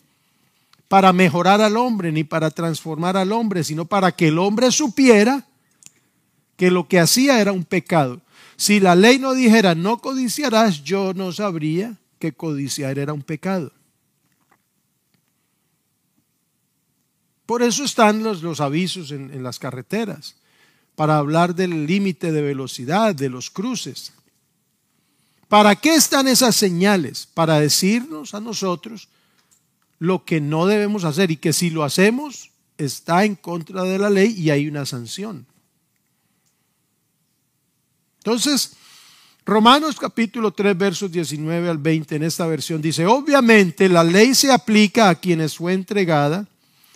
para 0.86 1.14
mejorar 1.14 1.62
al 1.62 1.78
hombre 1.78 2.12
ni 2.12 2.22
para 2.22 2.50
transformar 2.50 3.16
al 3.16 3.32
hombre, 3.32 3.64
sino 3.64 3.86
para 3.86 4.12
que 4.12 4.28
el 4.28 4.38
hombre 4.38 4.70
supiera 4.72 5.46
que 6.58 6.70
lo 6.70 6.86
que 6.86 7.00
hacía 7.00 7.40
era 7.40 7.50
un 7.50 7.64
pecado. 7.64 8.20
Si 8.56 8.78
la 8.78 8.94
ley 8.94 9.18
no 9.18 9.32
dijera 9.32 9.74
no 9.74 9.96
codiciarás, 9.96 10.84
yo 10.84 11.14
no 11.14 11.32
sabría 11.32 11.96
que 12.18 12.34
codiciar 12.34 12.98
era 12.98 13.14
un 13.14 13.22
pecado. 13.22 13.72
Por 17.46 17.62
eso 17.62 17.84
están 17.84 18.22
los, 18.22 18.60
avisos 18.60 19.12
en 19.12 19.42
las 19.42 19.58
carreteras, 19.58 20.36
para 20.96 21.18
hablar 21.18 21.54
del 21.54 21.86
límite 21.86 22.32
de 22.32 22.42
velocidad, 22.42 23.14
de 23.14 23.28
los 23.28 23.50
cruces. 23.50 24.12
¿Para 25.48 25.76
qué 25.76 25.94
están 25.94 26.28
esas 26.28 26.56
señales? 26.56 27.26
Para 27.32 27.60
decirnos 27.60 28.34
a 28.34 28.40
nosotros 28.40 29.08
lo 29.98 30.24
que 30.24 30.40
no 30.40 30.66
debemos 30.66 31.04
hacer 31.04 31.30
y 31.30 31.36
que 31.36 31.52
si 31.52 31.70
lo 31.70 31.84
hacemos 31.84 32.50
está 32.78 33.24
en 33.24 33.36
contra 33.36 33.82
de 33.84 33.98
la 33.98 34.10
ley 34.10 34.34
y 34.36 34.50
hay 34.50 34.68
una 34.68 34.84
sanción. 34.84 35.46
Entonces, 38.18 38.72
Romanos 39.44 39.96
capítulo 40.00 40.50
3 40.50 40.76
versos 40.76 41.12
19 41.12 41.68
al 41.68 41.78
20 41.78 42.16
en 42.16 42.22
esta 42.22 42.46
versión 42.46 42.80
dice, 42.80 43.06
obviamente 43.06 43.88
la 43.88 44.02
ley 44.02 44.34
se 44.34 44.50
aplica 44.50 45.08
a 45.08 45.14
quienes 45.14 45.56
fue 45.56 45.74
entregada 45.74 46.48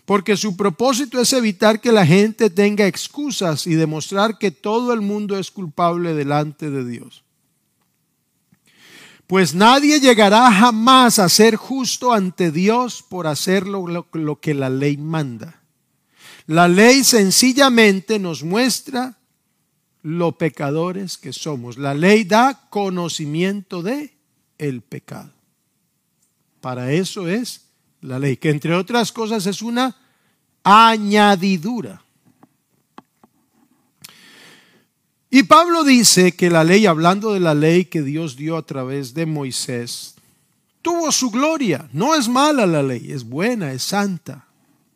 porque 0.09 0.39
su 0.39 0.57
propósito 0.57 1.21
es 1.21 1.35
evitar 1.35 1.83
que 1.83 1.93
la 1.93 2.07
gente 2.07 2.49
tenga 2.49 2.87
excusas 2.87 3.67
y 3.67 3.75
demostrar 3.75 4.39
que 4.39 4.51
todo 4.51 4.95
el 4.95 5.03
mundo 5.03 5.37
es 5.37 5.51
culpable 5.51 6.15
delante 6.15 6.71
de 6.71 6.83
Dios 6.83 7.25
pues 9.29 9.55
nadie 9.55 10.01
llegará 10.01 10.51
jamás 10.51 11.19
a 11.19 11.29
ser 11.29 11.57
justo 11.57 12.15
ante 12.15 12.51
Dios 12.51 13.05
por 13.07 13.27
hacer 13.27 13.67
lo, 13.67 14.41
que 14.41 14.55
la 14.55 14.71
ley 14.71 14.97
manda. 14.97 15.61
La 16.47 16.67
ley 16.67 17.05
sencillamente 17.05 18.19
nos 18.19 18.43
muestra 18.43 19.19
lo 20.01 20.39
pecadores 20.39 21.19
que 21.19 21.35
somos. 21.35 21.77
La 21.77 21.93
ley 21.93 22.25
da 22.25 22.69
conocimiento 22.71 23.83
de 23.83 24.17
el 24.57 24.81
pecado. 24.81 25.31
Para 26.63 26.93
eso 26.93 27.29
es 27.29 27.68
la 28.01 28.19
ley, 28.19 28.37
que 28.37 28.51
entre 28.51 28.75
otras 28.75 29.13
cosas 29.13 29.47
es 29.47 29.63
una 29.63 29.97
añadidura. 30.63 32.03
Y 35.31 35.43
Pablo 35.43 35.85
dice 35.85 36.33
que 36.33 36.49
la 36.49 36.65
ley, 36.65 36.87
hablando 36.87 37.35
de 37.35 37.41
la 37.41 37.55
ley 37.55 37.85
que 37.85 38.03
Dios 38.03 38.37
dio 38.37 38.57
a 38.57 38.65
través 38.65 39.13
de 39.13 39.27
Moisés, 39.27 40.15
tuvo 40.81 41.13
su 41.13 41.31
gloria. 41.31 41.89
No 41.93 42.15
es 42.15 42.29
mala 42.29 42.67
la 42.67 42.83
ley, 42.83 43.13
es 43.13 43.25
buena, 43.25 43.73
es 43.73 43.83
santa, 43.83 44.47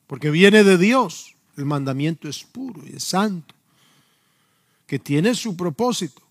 porque 0.07 0.31
viene 0.31 0.65
de 0.65 0.79
Dios. 0.79 1.35
El 1.57 1.67
mandamiento 1.67 2.29
es 2.29 2.45
puro 2.45 2.81
y 2.87 2.97
es 2.97 3.05
santo, 3.05 3.55
que 4.87 4.99
tiene 4.99 5.35
su 5.35 5.55
propósito. 5.55 6.23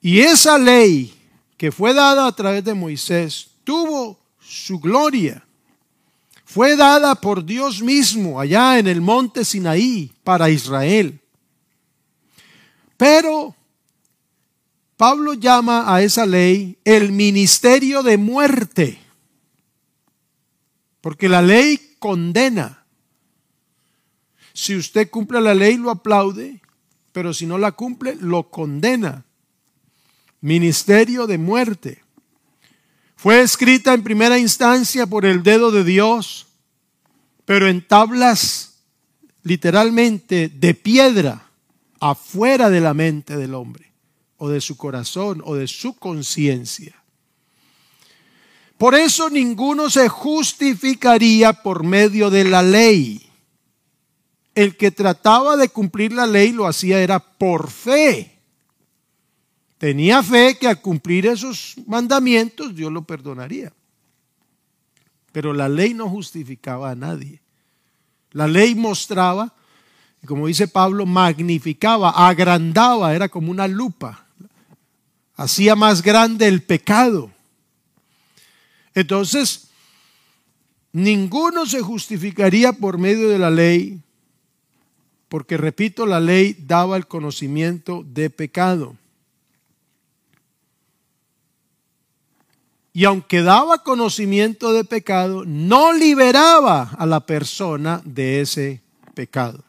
Y 0.00 0.20
esa 0.20 0.56
ley 0.56 1.12
que 1.56 1.72
fue 1.72 1.92
dada 1.92 2.26
a 2.26 2.32
través 2.36 2.62
de 2.62 2.74
Moisés 2.74 3.48
tuvo 3.64 4.18
su 4.40 4.78
gloria. 4.78 5.45
Fue 6.46 6.76
dada 6.76 7.16
por 7.16 7.44
Dios 7.44 7.82
mismo 7.82 8.40
allá 8.40 8.78
en 8.78 8.86
el 8.86 9.00
monte 9.00 9.44
Sinaí 9.44 10.12
para 10.22 10.48
Israel. 10.48 11.20
Pero 12.96 13.54
Pablo 14.96 15.34
llama 15.34 15.92
a 15.92 16.02
esa 16.02 16.24
ley 16.24 16.78
el 16.84 17.10
ministerio 17.10 18.04
de 18.04 18.16
muerte, 18.16 18.98
porque 21.00 21.28
la 21.28 21.42
ley 21.42 21.96
condena. 21.98 22.86
Si 24.54 24.76
usted 24.76 25.10
cumple 25.10 25.40
la 25.40 25.52
ley, 25.52 25.76
lo 25.76 25.90
aplaude, 25.90 26.62
pero 27.12 27.34
si 27.34 27.44
no 27.44 27.58
la 27.58 27.72
cumple, 27.72 28.16
lo 28.20 28.50
condena. 28.50 29.24
Ministerio 30.40 31.26
de 31.26 31.38
muerte. 31.38 32.05
Fue 33.16 33.40
escrita 33.40 33.94
en 33.94 34.02
primera 34.04 34.38
instancia 34.38 35.06
por 35.06 35.24
el 35.24 35.42
dedo 35.42 35.70
de 35.70 35.84
Dios, 35.84 36.46
pero 37.46 37.66
en 37.66 37.86
tablas 37.86 38.74
literalmente 39.42 40.48
de 40.48 40.74
piedra 40.74 41.50
afuera 41.98 42.68
de 42.68 42.80
la 42.80 42.92
mente 42.92 43.36
del 43.36 43.54
hombre, 43.54 43.90
o 44.36 44.48
de 44.48 44.60
su 44.60 44.76
corazón, 44.76 45.40
o 45.44 45.54
de 45.54 45.66
su 45.66 45.96
conciencia. 45.96 46.94
Por 48.76 48.94
eso 48.94 49.30
ninguno 49.30 49.88
se 49.88 50.08
justificaría 50.08 51.54
por 51.54 51.84
medio 51.84 52.28
de 52.28 52.44
la 52.44 52.62
ley. 52.62 53.30
El 54.54 54.76
que 54.76 54.90
trataba 54.90 55.56
de 55.56 55.70
cumplir 55.70 56.12
la 56.12 56.26
ley 56.26 56.52
lo 56.52 56.66
hacía 56.66 57.00
era 57.00 57.18
por 57.18 57.70
fe. 57.70 58.35
Tenía 59.78 60.22
fe 60.22 60.56
que 60.58 60.68
al 60.68 60.80
cumplir 60.80 61.26
esos 61.26 61.74
mandamientos 61.86 62.74
Dios 62.74 62.90
lo 62.90 63.02
perdonaría. 63.02 63.72
Pero 65.32 65.52
la 65.52 65.68
ley 65.68 65.92
no 65.92 66.08
justificaba 66.08 66.90
a 66.90 66.94
nadie. 66.94 67.40
La 68.32 68.46
ley 68.46 68.74
mostraba 68.74 69.52
como 70.26 70.48
dice 70.48 70.68
Pablo, 70.68 71.06
magnificaba, 71.06 72.10
agrandaba, 72.10 73.14
era 73.14 73.28
como 73.28 73.50
una 73.50 73.66
lupa. 73.66 74.26
Hacía 75.36 75.76
más 75.76 76.02
grande 76.02 76.48
el 76.48 76.62
pecado. 76.62 77.30
Entonces, 78.94 79.68
ninguno 80.92 81.66
se 81.66 81.80
justificaría 81.80 82.72
por 82.72 82.98
medio 82.98 83.28
de 83.28 83.38
la 83.38 83.50
ley, 83.50 84.00
porque, 85.28 85.56
repito, 85.56 86.06
la 86.06 86.20
ley 86.20 86.56
daba 86.66 86.96
el 86.96 87.06
conocimiento 87.06 88.04
de 88.06 88.30
pecado. 88.30 88.96
Y 92.96 93.04
aunque 93.04 93.42
daba 93.42 93.82
conocimiento 93.82 94.72
de 94.72 94.82
pecado, 94.82 95.44
no 95.44 95.92
liberaba 95.92 96.92
a 96.96 97.04
la 97.04 97.26
persona 97.26 98.00
de 98.06 98.40
ese 98.40 98.80
pecado. 99.12 99.62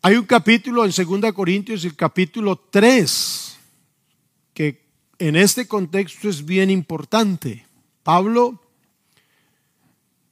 Hay 0.00 0.16
un 0.16 0.24
capítulo 0.24 0.82
en 0.86 0.92
2 0.92 1.32
Corintios, 1.34 1.84
el 1.84 1.94
capítulo 1.94 2.56
3, 2.70 3.54
que 4.54 4.82
en 5.18 5.36
este 5.36 5.68
contexto 5.68 6.30
es 6.30 6.42
bien 6.42 6.70
importante. 6.70 7.66
Pablo, 8.02 8.58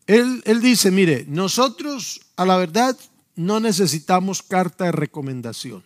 él, 0.06 0.42
él 0.46 0.62
dice, 0.62 0.90
mire, 0.90 1.26
nosotros 1.28 2.22
a 2.34 2.46
la 2.46 2.56
verdad 2.56 2.98
no 3.36 3.60
necesitamos 3.60 4.42
carta 4.42 4.86
de 4.86 4.92
recomendación. 4.92 5.84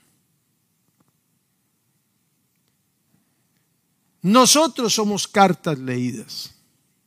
Nosotros 4.22 4.94
somos 4.94 5.28
cartas 5.28 5.78
leídas. 5.78 6.52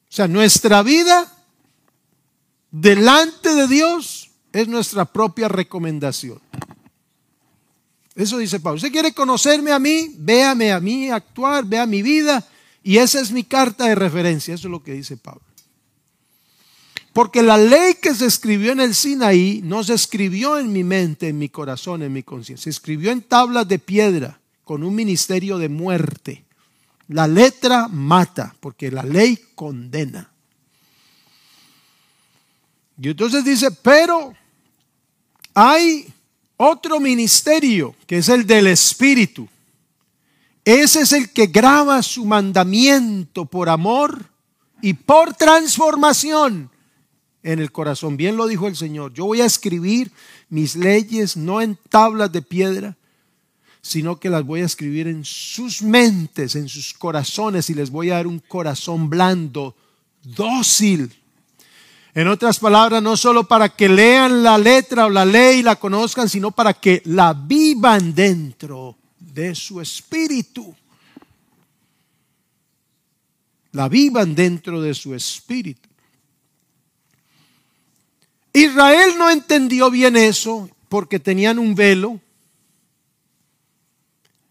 O 0.10 0.14
sea, 0.14 0.28
nuestra 0.28 0.84
vida 0.84 1.32
delante 2.72 3.54
de 3.54 3.68
Dios 3.68 4.32
es 4.54 4.68
nuestra 4.68 5.06
propia 5.06 5.48
recomendación. 5.48 6.40
Eso 8.16 8.38
dice 8.38 8.60
Pablo. 8.60 8.76
Usted 8.76 8.92
quiere 8.92 9.14
conocerme 9.14 9.72
a 9.72 9.80
mí, 9.80 10.14
véame 10.18 10.72
a 10.72 10.80
mí 10.80 11.10
actuar, 11.10 11.66
vea 11.66 11.86
mi 11.86 12.02
vida, 12.02 12.46
y 12.84 12.98
esa 12.98 13.22
es 13.22 13.32
mi 13.32 13.44
carta 13.44 13.86
de 13.86 13.96
referencia. 13.96 14.54
Eso 14.54 14.68
es 14.68 14.72
lo 14.72 14.84
que 14.84 14.94
dice 14.94 15.18
Pablo. 15.18 15.42
Porque 17.14 17.44
la 17.44 17.58
ley 17.58 17.96
que 18.02 18.16
se 18.16 18.26
escribió 18.26 18.72
en 18.72 18.80
el 18.80 18.96
Sinaí 18.96 19.62
no 19.64 19.84
se 19.84 19.94
escribió 19.94 20.58
en 20.58 20.72
mi 20.72 20.84
mente, 20.84 21.28
en 21.28 21.38
mi 21.38 21.50
corazón, 21.50 22.04
en 22.04 22.14
mi 22.14 22.24
conciencia. 22.24 22.64
Se 22.64 22.70
escribió 22.70 23.12
en 23.12 23.22
tablas 23.22 23.68
de 23.68 23.80
piedra 23.80 24.40
con 24.64 24.84
un 24.84 24.96
ministerio 24.96 25.58
de 25.58 25.68
muerte. 25.68 26.46
La 27.12 27.28
letra 27.28 27.90
mata, 27.90 28.56
porque 28.62 28.90
la 28.90 29.04
ley 29.04 29.38
condena. 29.54 30.32
Y 33.02 33.10
entonces 33.10 33.44
dice, 33.44 33.70
pero 33.72 34.34
hay 35.54 36.08
otro 36.56 37.02
ministerio 37.02 37.96
que 38.08 38.20
es 38.20 38.30
el 38.30 38.48
del 38.48 38.68
Espíritu. 38.68 39.50
Ese 40.64 41.02
es 41.02 41.12
el 41.12 41.32
que 41.32 41.48
graba 41.48 42.02
su 42.02 42.24
mandamiento 42.24 43.46
por 43.46 43.68
amor 43.68 44.30
y 44.82 44.94
por 44.94 45.34
transformación 45.34 46.72
en 47.44 47.60
el 47.60 47.74
corazón. 47.74 48.16
Bien 48.16 48.38
lo 48.38 48.48
dijo 48.48 48.68
el 48.68 48.78
Señor. 48.78 49.14
Yo 49.14 49.26
voy 49.26 49.42
a 49.42 49.46
escribir 49.46 50.12
mis 50.48 50.78
leyes 50.78 51.36
no 51.36 51.62
en 51.62 51.78
tablas 51.90 52.32
de 52.32 52.42
piedra, 52.42 52.96
sino 53.82 54.20
que 54.20 54.30
las 54.30 54.46
voy 54.46 54.62
a 54.62 54.66
escribir 54.66 55.08
en 55.08 55.26
sus 55.26 55.82
mentes, 55.82 56.56
en 56.56 56.70
sus 56.70 56.94
corazones 56.94 57.70
y 57.70 57.74
les 57.74 57.90
voy 57.90 58.12
a 58.12 58.16
dar 58.16 58.28
un 58.28 58.40
corazón 58.40 59.10
blando, 59.10 59.76
dócil 60.24 61.12
en 62.14 62.28
otras 62.28 62.60
palabras, 62.60 63.02
no 63.02 63.16
solo 63.16 63.46
para 63.46 63.70
que 63.70 63.88
lean 63.88 64.44
la 64.44 64.58
letra 64.58 65.06
o 65.06 65.10
la 65.10 65.24
ley 65.24 65.60
y 65.60 65.64
la 65.64 65.78
conozcan, 65.78 66.28
sino 66.28 66.52
para 66.52 66.74
que 66.74 67.02
la 67.06 67.34
vivan 67.34 68.14
dentro 68.14 68.98
de 69.18 69.56
su 69.56 69.80
espíritu. 69.80 70.76
La 73.72 73.88
vivan 73.88 74.36
dentro 74.36 74.82
de 74.82 74.94
su 74.94 75.16
espíritu. 75.16 75.88
Israel 78.52 79.14
no 79.18 79.30
entendió 79.30 79.90
bien 79.90 80.18
eso 80.18 80.70
porque 80.90 81.18
tenían 81.18 81.58
un 81.58 81.74
velo. 81.76 82.20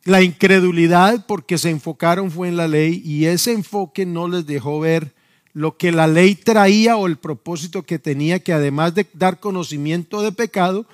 La 0.04 0.22
incredulidad 0.22 1.26
porque 1.26 1.58
se 1.58 1.70
enfocaron 1.70 2.30
fue 2.30 2.48
en 2.48 2.56
la 2.56 2.68
ley 2.68 3.02
y 3.04 3.26
ese 3.26 3.52
enfoque 3.52 4.06
no 4.06 4.28
les 4.28 4.46
dejó 4.46 4.80
ver 4.80 5.14
lo 5.52 5.76
que 5.76 5.92
la 5.92 6.06
ley 6.06 6.34
traía 6.34 6.96
o 6.96 7.06
el 7.06 7.16
propósito 7.16 7.82
que 7.82 7.98
tenía, 7.98 8.38
que 8.40 8.52
además 8.52 8.94
de 8.94 9.06
dar 9.12 9.40
conocimiento 9.40 10.22
de 10.22 10.32
pecado, 10.32 10.86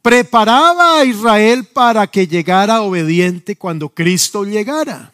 preparaba 0.00 1.00
a 1.00 1.04
Israel 1.04 1.64
para 1.64 2.06
que 2.06 2.26
llegara 2.26 2.82
obediente 2.82 3.56
cuando 3.56 3.88
Cristo 3.88 4.44
llegara. 4.44 5.12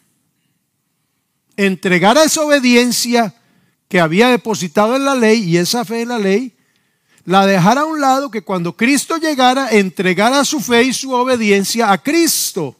Entregara 1.57 2.24
esa 2.24 2.42
obediencia 2.42 3.35
que 3.88 4.00
había 4.00 4.28
depositado 4.28 4.94
en 4.96 5.05
la 5.05 5.14
ley 5.14 5.42
y 5.42 5.57
esa 5.57 5.85
fe 5.85 6.02
en 6.02 6.09
la 6.09 6.18
ley, 6.18 6.55
la 7.24 7.46
dejara 7.46 7.83
a 7.83 7.87
un 7.87 8.00
lado 8.00 8.31
que 8.31 8.42
cuando 8.42 8.76
Cristo 8.76 9.16
llegara 9.16 9.70
entregara 9.70 10.44
su 10.44 10.61
fe 10.61 10.83
y 10.85 10.92
su 10.92 11.12
obediencia 11.12 11.90
a 11.90 11.98
Cristo. 11.98 12.76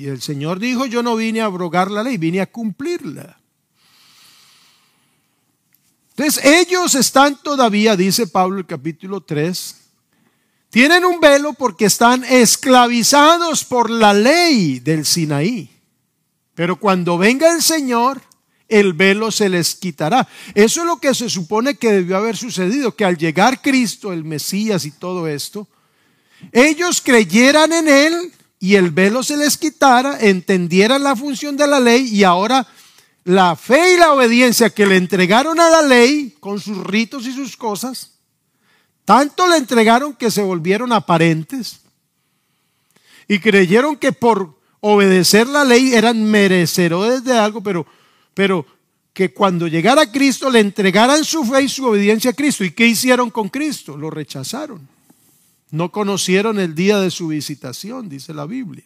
Y 0.00 0.08
el 0.08 0.22
Señor 0.22 0.58
dijo, 0.58 0.86
yo 0.86 1.02
no 1.02 1.14
vine 1.14 1.42
a 1.42 1.44
abrogar 1.44 1.90
la 1.90 2.02
ley, 2.02 2.16
vine 2.16 2.40
a 2.40 2.50
cumplirla. 2.50 3.38
Entonces 6.16 6.42
ellos 6.42 6.94
están 6.94 7.36
todavía, 7.42 7.96
dice 7.96 8.26
Pablo 8.26 8.60
el 8.60 8.66
capítulo 8.66 9.20
3, 9.20 9.76
tienen 10.70 11.04
un 11.04 11.20
velo 11.20 11.52
porque 11.52 11.84
están 11.84 12.24
esclavizados 12.24 13.62
por 13.66 13.90
la 13.90 14.14
ley 14.14 14.80
del 14.80 15.04
Sinaí. 15.04 15.68
Pero 16.54 16.80
cuando 16.80 17.18
venga 17.18 17.52
el 17.52 17.60
Señor, 17.60 18.22
el 18.70 18.94
velo 18.94 19.30
se 19.30 19.50
les 19.50 19.74
quitará. 19.74 20.26
Eso 20.54 20.80
es 20.80 20.86
lo 20.86 20.96
que 20.96 21.14
se 21.14 21.28
supone 21.28 21.74
que 21.74 21.92
debió 21.92 22.16
haber 22.16 22.38
sucedido, 22.38 22.96
que 22.96 23.04
al 23.04 23.18
llegar 23.18 23.60
Cristo, 23.60 24.14
el 24.14 24.24
Mesías 24.24 24.86
y 24.86 24.92
todo 24.92 25.28
esto, 25.28 25.68
ellos 26.52 27.02
creyeran 27.02 27.74
en 27.74 27.86
Él 27.86 28.32
y 28.60 28.76
el 28.76 28.90
velo 28.90 29.22
se 29.22 29.36
les 29.38 29.56
quitara, 29.56 30.20
entendieran 30.20 31.02
la 31.02 31.16
función 31.16 31.56
de 31.56 31.66
la 31.66 31.80
ley 31.80 32.06
y 32.14 32.22
ahora 32.22 32.66
la 33.24 33.56
fe 33.56 33.94
y 33.94 33.98
la 33.98 34.12
obediencia 34.12 34.70
que 34.70 34.86
le 34.86 34.96
entregaron 34.96 35.58
a 35.58 35.70
la 35.70 35.82
ley 35.82 36.36
con 36.38 36.60
sus 36.60 36.78
ritos 36.84 37.26
y 37.26 37.32
sus 37.32 37.56
cosas, 37.56 38.12
tanto 39.04 39.48
le 39.48 39.56
entregaron 39.56 40.14
que 40.14 40.30
se 40.30 40.42
volvieron 40.42 40.92
aparentes 40.92 41.80
y 43.26 43.38
creyeron 43.38 43.96
que 43.96 44.12
por 44.12 44.60
obedecer 44.80 45.46
la 45.46 45.64
ley, 45.64 45.94
eran 45.94 46.22
merecedores 46.24 47.24
de 47.24 47.36
algo, 47.36 47.62
pero, 47.62 47.86
pero 48.34 48.66
que 49.12 49.32
cuando 49.32 49.68
llegara 49.68 50.10
Cristo 50.10 50.50
le 50.50 50.60
entregaran 50.60 51.24
su 51.24 51.44
fe 51.44 51.62
y 51.62 51.68
su 51.68 51.86
obediencia 51.86 52.30
a 52.30 52.34
Cristo. 52.34 52.64
¿Y 52.64 52.72
qué 52.72 52.86
hicieron 52.86 53.30
con 53.30 53.48
Cristo? 53.48 53.96
Lo 53.96 54.10
rechazaron. 54.10 54.88
No 55.70 55.92
conocieron 55.92 56.58
el 56.58 56.74
día 56.74 56.98
de 56.98 57.10
su 57.10 57.28
visitación, 57.28 58.08
dice 58.08 58.34
la 58.34 58.46
Biblia. 58.46 58.84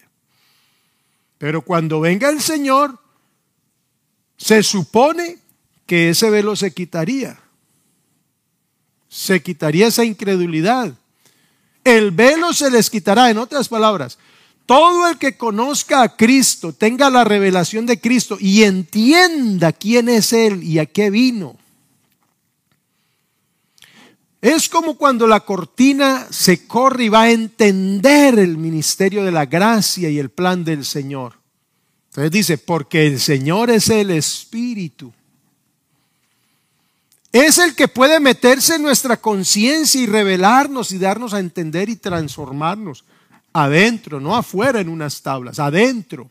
Pero 1.38 1.62
cuando 1.62 2.00
venga 2.00 2.28
el 2.28 2.40
Señor, 2.40 2.98
se 4.36 4.62
supone 4.62 5.38
que 5.86 6.10
ese 6.10 6.30
velo 6.30 6.56
se 6.56 6.72
quitaría. 6.72 7.40
Se 9.08 9.42
quitaría 9.42 9.86
esa 9.86 10.04
incredulidad. 10.04 10.94
El 11.84 12.10
velo 12.10 12.52
se 12.52 12.70
les 12.70 12.90
quitará. 12.90 13.30
En 13.30 13.38
otras 13.38 13.68
palabras, 13.68 14.18
todo 14.66 15.08
el 15.08 15.18
que 15.18 15.36
conozca 15.36 16.02
a 16.02 16.16
Cristo, 16.16 16.72
tenga 16.72 17.10
la 17.10 17.24
revelación 17.24 17.86
de 17.86 18.00
Cristo 18.00 18.38
y 18.40 18.62
entienda 18.62 19.72
quién 19.72 20.08
es 20.08 20.32
Él 20.32 20.62
y 20.62 20.78
a 20.78 20.86
qué 20.86 21.10
vino. 21.10 21.56
Es 24.44 24.68
como 24.68 24.98
cuando 24.98 25.26
la 25.26 25.40
cortina 25.40 26.26
se 26.28 26.66
corre 26.66 27.04
y 27.04 27.08
va 27.08 27.22
a 27.22 27.30
entender 27.30 28.38
el 28.38 28.58
ministerio 28.58 29.24
de 29.24 29.32
la 29.32 29.46
gracia 29.46 30.10
y 30.10 30.18
el 30.18 30.28
plan 30.28 30.64
del 30.64 30.84
Señor. 30.84 31.38
Entonces 32.10 32.30
dice, 32.30 32.58
porque 32.58 33.06
el 33.06 33.20
Señor 33.20 33.70
es 33.70 33.88
el 33.88 34.10
Espíritu. 34.10 35.14
Es 37.32 37.56
el 37.56 37.74
que 37.74 37.88
puede 37.88 38.20
meterse 38.20 38.74
en 38.74 38.82
nuestra 38.82 39.16
conciencia 39.16 39.98
y 39.98 40.04
revelarnos 40.04 40.92
y 40.92 40.98
darnos 40.98 41.32
a 41.32 41.38
entender 41.38 41.88
y 41.88 41.96
transformarnos 41.96 43.06
adentro, 43.54 44.20
no 44.20 44.36
afuera 44.36 44.78
en 44.78 44.90
unas 44.90 45.22
tablas, 45.22 45.58
adentro. 45.58 46.30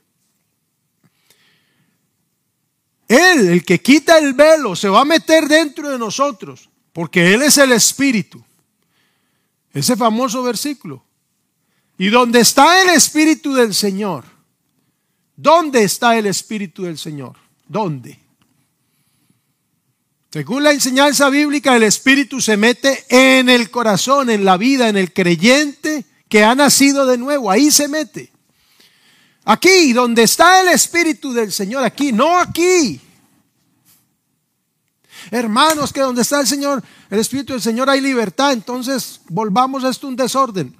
Él, 3.07 3.49
el 3.49 3.65
que 3.65 3.81
quita 3.81 4.19
el 4.19 4.35
velo, 4.35 4.75
se 4.75 4.87
va 4.87 5.01
a 5.01 5.05
meter 5.05 5.47
dentro 5.47 5.89
de 5.89 5.97
nosotros, 5.97 6.69
porque 6.93 7.33
Él 7.33 7.41
es 7.41 7.57
el 7.57 7.71
Espíritu. 7.71 8.43
Ese 9.73 9.97
famoso 9.97 10.43
versículo. 10.43 11.03
Y 11.97 12.09
donde 12.09 12.39
está 12.39 12.81
el 12.81 12.89
Espíritu 12.89 13.53
del 13.53 13.73
Señor, 13.73 14.23
¿dónde 15.35 15.83
está 15.83 16.17
el 16.17 16.27
Espíritu 16.27 16.83
del 16.83 16.97
Señor? 16.97 17.35
¿Dónde? 17.67 18.19
Según 20.31 20.63
la 20.63 20.71
enseñanza 20.71 21.29
bíblica, 21.29 21.75
el 21.75 21.83
Espíritu 21.83 22.41
se 22.41 22.57
mete 22.57 23.05
en 23.09 23.49
el 23.49 23.69
corazón, 23.69 24.29
en 24.29 24.45
la 24.45 24.57
vida, 24.57 24.89
en 24.89 24.97
el 24.97 25.13
creyente 25.13 26.05
que 26.27 26.43
ha 26.43 26.55
nacido 26.55 27.05
de 27.05 27.19
nuevo, 27.19 27.51
ahí 27.51 27.69
se 27.69 27.87
mete. 27.87 28.31
Aquí, 29.45 29.93
donde 29.93 30.23
está 30.23 30.61
el 30.61 30.69
Espíritu 30.69 31.33
del 31.33 31.51
Señor, 31.51 31.83
aquí, 31.83 32.11
no 32.11 32.39
aquí. 32.39 32.99
Hermanos, 35.31 35.93
que 35.93 36.01
donde 36.01 36.21
está 36.21 36.39
el 36.39 36.47
Señor, 36.47 36.83
el 37.09 37.19
Espíritu 37.19 37.53
del 37.53 37.61
Señor 37.61 37.89
hay 37.89 38.01
libertad, 38.01 38.53
entonces 38.53 39.21
volvamos 39.29 39.83
a 39.83 39.89
esto 39.89 40.07
un 40.07 40.15
desorden. 40.15 40.75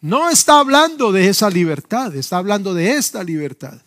No 0.00 0.28
está 0.28 0.58
hablando 0.58 1.12
de 1.12 1.28
esa 1.28 1.48
libertad, 1.48 2.14
está 2.14 2.36
hablando 2.36 2.74
de 2.74 2.96
esta 2.96 3.24
libertad. 3.24 3.80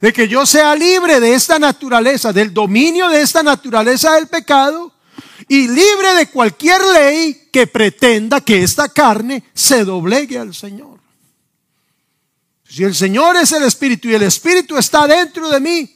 De 0.00 0.12
que 0.12 0.26
yo 0.26 0.44
sea 0.44 0.74
libre 0.74 1.20
de 1.20 1.34
esta 1.34 1.58
naturaleza, 1.58 2.32
del 2.32 2.52
dominio 2.52 3.08
de 3.08 3.22
esta 3.22 3.42
naturaleza 3.42 4.14
del 4.14 4.26
pecado 4.26 4.92
y 5.48 5.68
libre 5.68 6.14
de 6.18 6.28
cualquier 6.28 6.80
ley 6.92 7.48
que 7.52 7.66
pretenda 7.66 8.40
que 8.40 8.62
esta 8.62 8.88
carne 8.88 9.44
se 9.54 9.84
doblegue 9.84 10.38
al 10.38 10.54
Señor. 10.54 10.98
Si 12.68 12.82
el 12.82 12.94
Señor 12.94 13.36
es 13.36 13.52
el 13.52 13.62
Espíritu 13.62 14.08
y 14.08 14.14
el 14.14 14.22
Espíritu 14.24 14.76
está 14.76 15.06
dentro 15.06 15.48
de 15.48 15.60
mí, 15.60 15.93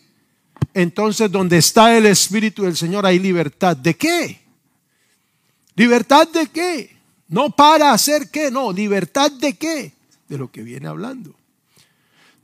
entonces 0.80 1.30
donde 1.30 1.58
está 1.58 1.96
el 1.96 2.06
Espíritu 2.06 2.62
del 2.64 2.76
Señor 2.76 3.04
hay 3.04 3.18
libertad. 3.18 3.76
¿De 3.76 3.94
qué? 3.94 4.40
¿Libertad 5.74 6.28
de 6.28 6.46
qué? 6.48 6.96
No 7.28 7.50
para 7.50 7.92
hacer 7.92 8.30
qué, 8.30 8.50
no, 8.50 8.72
libertad 8.72 9.30
de 9.30 9.54
qué? 9.54 9.92
De 10.28 10.38
lo 10.38 10.50
que 10.50 10.62
viene 10.62 10.88
hablando. 10.88 11.34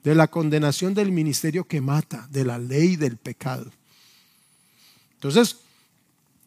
De 0.02 0.14
la 0.14 0.28
condenación 0.28 0.94
del 0.94 1.12
ministerio 1.12 1.64
que 1.64 1.80
mata, 1.80 2.26
de 2.30 2.44
la 2.44 2.58
ley 2.58 2.96
del 2.96 3.16
pecado. 3.16 3.70
Entonces, 5.14 5.56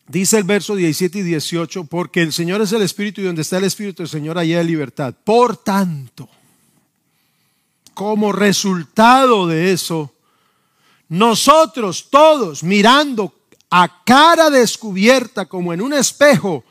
Dice 0.10 0.38
el 0.38 0.46
verso 0.46 0.74
17 0.74 1.20
y 1.20 1.22
18, 1.22 1.84
porque 1.84 2.22
el 2.22 2.32
Señor 2.32 2.62
es 2.62 2.72
el 2.72 2.82
Espíritu 2.82 3.20
y 3.20 3.26
donde 3.26 3.42
está 3.42 3.58
el 3.58 3.66
Espíritu 3.66 4.04
del 4.04 4.10
Señor, 4.10 4.38
allá 4.38 4.60
hay 4.60 4.66
libertad. 4.66 5.14
Por 5.22 5.58
tanto, 5.58 6.30
como 7.94 8.32
resultado 8.32 9.48
de 9.48 9.74
eso, 9.74 10.14
nosotros 11.10 12.10
todos 12.10 12.64
mirando 12.64 13.34
a 13.70 14.04
cara 14.04 14.50
descubierta 14.50 15.46
como 15.46 15.74
en 15.74 15.82
un 15.82 15.94
espejo 15.94 16.64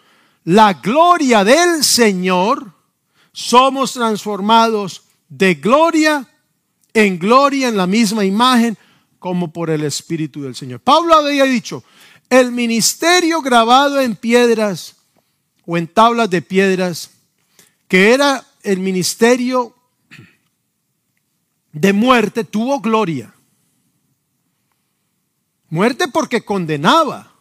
la 0.44 0.74
gloria 0.74 1.44
del 1.44 1.82
Señor, 1.82 2.72
somos 3.32 3.92
transformados 3.92 5.02
de 5.28 5.54
gloria 5.54 6.28
en 6.94 7.18
gloria 7.18 7.68
en 7.68 7.76
la 7.76 7.86
misma 7.86 8.24
imagen 8.24 8.78
como 9.18 9.52
por 9.52 9.70
el 9.70 9.84
Espíritu 9.84 10.42
del 10.42 10.54
Señor. 10.54 10.80
Pablo 10.80 11.14
había 11.14 11.44
dicho, 11.44 11.82
el 12.30 12.52
ministerio 12.52 13.42
grabado 13.42 14.00
en 14.00 14.16
piedras 14.16 14.96
o 15.66 15.76
en 15.76 15.88
tablas 15.88 16.30
de 16.30 16.42
piedras, 16.42 17.10
que 17.88 18.14
era 18.14 18.46
el 18.62 18.80
ministerio 18.80 19.74
de 21.72 21.92
muerte, 21.92 22.44
tuvo 22.44 22.80
gloria. 22.80 23.35
Muerte 25.68 26.08
porque 26.08 26.44
condenaba, 26.44 27.32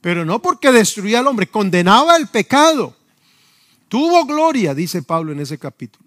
pero 0.00 0.24
no 0.24 0.40
porque 0.40 0.70
destruía 0.70 1.18
al 1.18 1.26
hombre, 1.26 1.48
condenaba 1.48 2.16
el 2.16 2.28
pecado. 2.28 2.94
Tuvo 3.88 4.24
gloria, 4.26 4.74
dice 4.74 5.02
Pablo 5.02 5.32
en 5.32 5.40
ese 5.40 5.58
capítulo. 5.58 6.06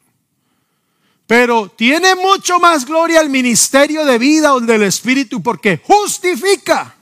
Pero 1.27 1.69
tiene 1.69 2.15
mucho 2.15 2.59
más 2.59 2.85
gloria 2.85 3.21
el 3.21 3.29
ministerio 3.29 4.05
de 4.05 4.17
vida 4.17 4.53
o 4.53 4.59
del 4.59 4.83
Espíritu 4.83 5.41
porque 5.41 5.81
justifica. 5.83 6.95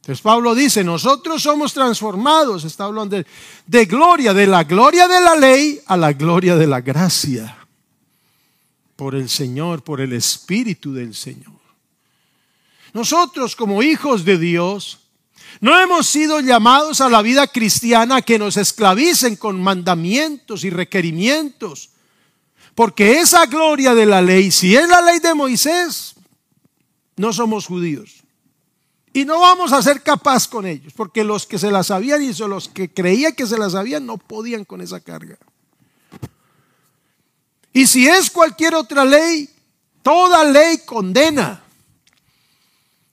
Entonces 0.00 0.20
Pablo 0.20 0.54
dice, 0.54 0.82
nosotros 0.82 1.42
somos 1.42 1.72
transformados, 1.72 2.64
está 2.64 2.84
hablando 2.84 3.16
de, 3.16 3.26
de, 3.66 3.84
gloria, 3.84 4.34
de 4.34 4.48
la 4.48 4.64
gloria 4.64 5.06
de 5.06 5.20
la 5.20 5.36
ley 5.36 5.80
a 5.86 5.96
la 5.96 6.12
gloria 6.12 6.56
de 6.56 6.66
la 6.66 6.80
gracia, 6.80 7.56
por 8.96 9.14
el 9.14 9.28
Señor, 9.28 9.84
por 9.84 10.00
el 10.00 10.12
Espíritu 10.12 10.92
del 10.92 11.14
Señor. 11.14 11.51
Nosotros 12.92 13.56
como 13.56 13.82
hijos 13.82 14.24
de 14.24 14.38
Dios, 14.38 15.00
no 15.60 15.78
hemos 15.78 16.08
sido 16.08 16.40
llamados 16.40 17.00
a 17.00 17.08
la 17.08 17.22
vida 17.22 17.46
cristiana 17.46 18.22
que 18.22 18.38
nos 18.38 18.56
esclavicen 18.56 19.36
con 19.36 19.62
mandamientos 19.62 20.64
y 20.64 20.70
requerimientos, 20.70 21.90
porque 22.74 23.20
esa 23.20 23.46
gloria 23.46 23.94
de 23.94 24.06
la 24.06 24.22
ley, 24.22 24.50
si 24.50 24.74
es 24.74 24.88
la 24.88 25.02
ley 25.02 25.20
de 25.20 25.34
Moisés, 25.34 26.14
no 27.16 27.32
somos 27.32 27.66
judíos. 27.66 28.22
Y 29.14 29.26
no 29.26 29.40
vamos 29.40 29.72
a 29.72 29.82
ser 29.82 30.02
capaz 30.02 30.48
con 30.48 30.66
ellos, 30.66 30.94
porque 30.96 31.22
los 31.22 31.46
que 31.46 31.58
se 31.58 31.70
la 31.70 31.82
sabían 31.82 32.22
y 32.22 32.32
los 32.32 32.68
que 32.68 32.92
creían 32.92 33.34
que 33.34 33.46
se 33.46 33.58
la 33.58 33.68
sabían 33.68 34.06
no 34.06 34.16
podían 34.16 34.64
con 34.64 34.80
esa 34.80 35.00
carga. 35.00 35.36
Y 37.74 37.86
si 37.86 38.08
es 38.08 38.30
cualquier 38.30 38.74
otra 38.74 39.04
ley, 39.04 39.48
toda 40.02 40.44
ley 40.44 40.78
condena. 40.86 41.62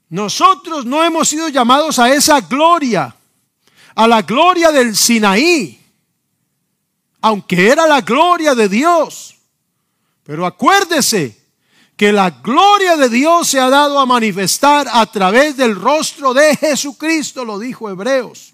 Nosotros 0.10 0.86
no 0.86 1.04
hemos 1.04 1.30
sido 1.30 1.50
llamados 1.50 2.00
a 2.00 2.14
esa 2.14 2.42
gloria, 2.42 3.16
a 3.96 4.08
la 4.08 4.22
gloria 4.24 4.72
del 4.72 4.96
Sinaí, 4.96 5.80
aunque 7.22 7.70
era 7.70 7.88
la 7.88 8.02
gloria 8.02 8.56
de 8.56 8.68
Dios. 8.70 9.36
Pero 10.24 10.46
acuérdese, 10.46 11.40
que 12.00 12.14
la 12.14 12.30
gloria 12.30 12.96
de 12.96 13.10
Dios 13.10 13.50
se 13.50 13.60
ha 13.60 13.70
dado 13.70 14.00
a 14.00 14.06
manifestar 14.06 14.88
a 14.90 15.06
través 15.08 15.58
del 15.58 15.76
rostro 15.76 16.34
de 16.34 16.56
Jesucristo, 16.56 17.44
lo 17.44 17.60
dijo 17.60 17.90
Hebreos. 17.90 18.54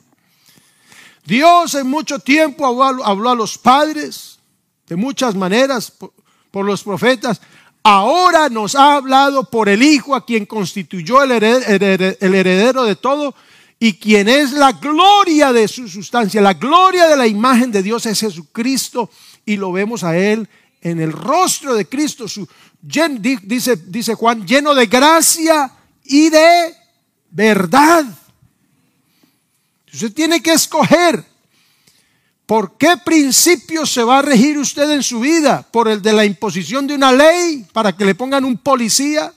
Dios 1.23 1.75
en 1.75 1.85
mucho 1.85 2.17
tiempo 2.17 2.65
habló, 2.65 3.29
a 3.29 3.35
los 3.35 3.59
padres 3.59 4.39
de 4.87 4.95
muchas 4.95 5.35
maneras 5.35 5.91
por, 5.91 6.65
los 6.65 6.81
profetas. 6.81 7.39
Ahora 7.87 8.49
nos 8.49 8.73
ha 8.73 8.95
hablado 8.95 9.47
por 9.47 9.69
el 9.69 9.83
Hijo 9.83 10.15
a 10.15 10.25
quien 10.25 10.47
constituyó 10.47 11.21
el 11.21 11.33
heredero 11.33 12.83
de 12.83 12.95
todo 12.95 13.35
y 13.79 13.93
quien 13.99 14.27
es 14.27 14.53
la 14.53 14.71
gloria 14.71 15.53
de 15.53 15.67
su 15.67 15.87
sustancia. 15.87 16.41
La 16.41 16.55
gloria 16.55 17.07
de 17.07 17.15
la 17.15 17.27
imagen 17.27 17.71
de 17.71 17.83
Dios 17.83 18.07
es 18.07 18.21
Jesucristo 18.21 19.11
y 19.45 19.57
lo 19.57 19.71
vemos 19.71 20.03
a 20.03 20.17
Él 20.17 20.49
en 20.81 20.99
el 20.99 21.11
rostro 21.11 21.75
de 21.75 21.87
Cristo, 21.87 22.27
su, 22.27 22.47
dice, 22.81 23.75
dice 23.85 24.15
Juan, 24.15 24.47
lleno 24.47 24.73
de 24.73 24.87
gracia 24.87 25.71
y 26.03 26.31
de 26.31 26.73
verdad. 27.29 28.03
Usted 29.93 30.11
tiene 30.11 30.41
que 30.41 30.53
escoger 30.53 31.23
¿Por 32.45 32.77
qué 32.77 32.97
principio 33.03 33.85
se 33.85 34.03
va 34.03 34.19
a 34.19 34.21
regir 34.21 34.57
usted 34.57 34.89
en 34.91 35.01
su 35.01 35.19
vida? 35.19 35.65
¿Por 35.71 35.87
el 35.87 36.01
de 36.01 36.13
la 36.13 36.25
imposición 36.25 36.85
de 36.85 36.93
una 36.93 37.11
ley 37.11 37.65
para 37.73 37.95
que 37.95 38.05
le 38.05 38.13
pongan 38.13 38.45
un 38.45 38.57
policía? 38.57 39.33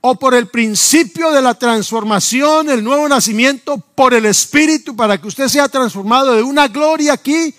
¿O 0.00 0.16
por 0.16 0.34
el 0.34 0.48
principio 0.48 1.30
de 1.30 1.42
la 1.42 1.54
transformación, 1.54 2.70
el 2.70 2.82
nuevo 2.82 3.08
nacimiento 3.08 3.78
por 3.78 4.12
el 4.12 4.26
Espíritu 4.26 4.96
para 4.96 5.20
que 5.20 5.28
usted 5.28 5.48
sea 5.48 5.68
transformado 5.68 6.34
de 6.34 6.42
una 6.42 6.66
gloria 6.66 7.12
aquí 7.12 7.54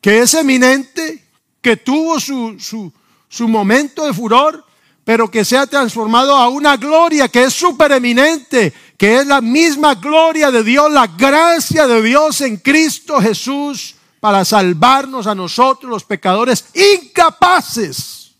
que 0.00 0.20
es 0.20 0.34
eminente, 0.34 1.24
que 1.62 1.76
tuvo 1.76 2.20
su, 2.20 2.56
su, 2.58 2.92
su 3.28 3.48
momento 3.48 4.06
de 4.06 4.12
furor, 4.12 4.64
pero 5.04 5.30
que 5.30 5.44
sea 5.44 5.66
transformado 5.66 6.36
a 6.36 6.48
una 6.48 6.76
gloria 6.76 7.28
que 7.28 7.44
es 7.44 7.54
supereminente, 7.54 8.72
que 9.00 9.20
es 9.20 9.26
la 9.26 9.40
misma 9.40 9.94
gloria 9.94 10.50
de 10.50 10.62
Dios, 10.62 10.92
la 10.92 11.06
gracia 11.06 11.86
de 11.86 12.02
Dios 12.02 12.42
en 12.42 12.58
Cristo 12.58 13.18
Jesús 13.18 13.94
para 14.20 14.44
salvarnos 14.44 15.26
a 15.26 15.34
nosotros 15.34 15.90
los 15.90 16.04
pecadores 16.04 16.66
incapaces, 16.74 18.34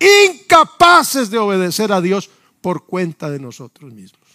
incapaces 0.00 1.30
de 1.30 1.38
obedecer 1.38 1.92
a 1.92 2.00
Dios 2.00 2.28
por 2.60 2.84
cuenta 2.84 3.30
de 3.30 3.38
nosotros 3.38 3.92
mismos. 3.92 4.28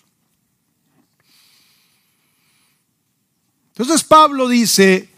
Entonces 3.75 4.05
Pablo 4.05 4.47
dice 4.47 5.09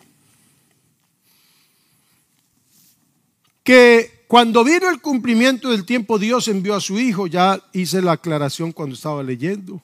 que 3.64 4.23
cuando 4.28 4.64
vino 4.64 4.90
el 4.90 5.02
cumplimiento 5.02 5.70
del 5.70 5.86
tiempo, 5.86 6.18
Dios 6.18 6.48
envió 6.48 6.76
a 6.76 6.82
su 6.82 7.00
Hijo. 7.00 7.28
Ya 7.28 7.62
hice 7.74 8.02
la 8.02 8.14
aclaración 8.14 8.72
cuando 8.72 8.96
estaba 8.96 9.22
leyendo. 9.24 9.82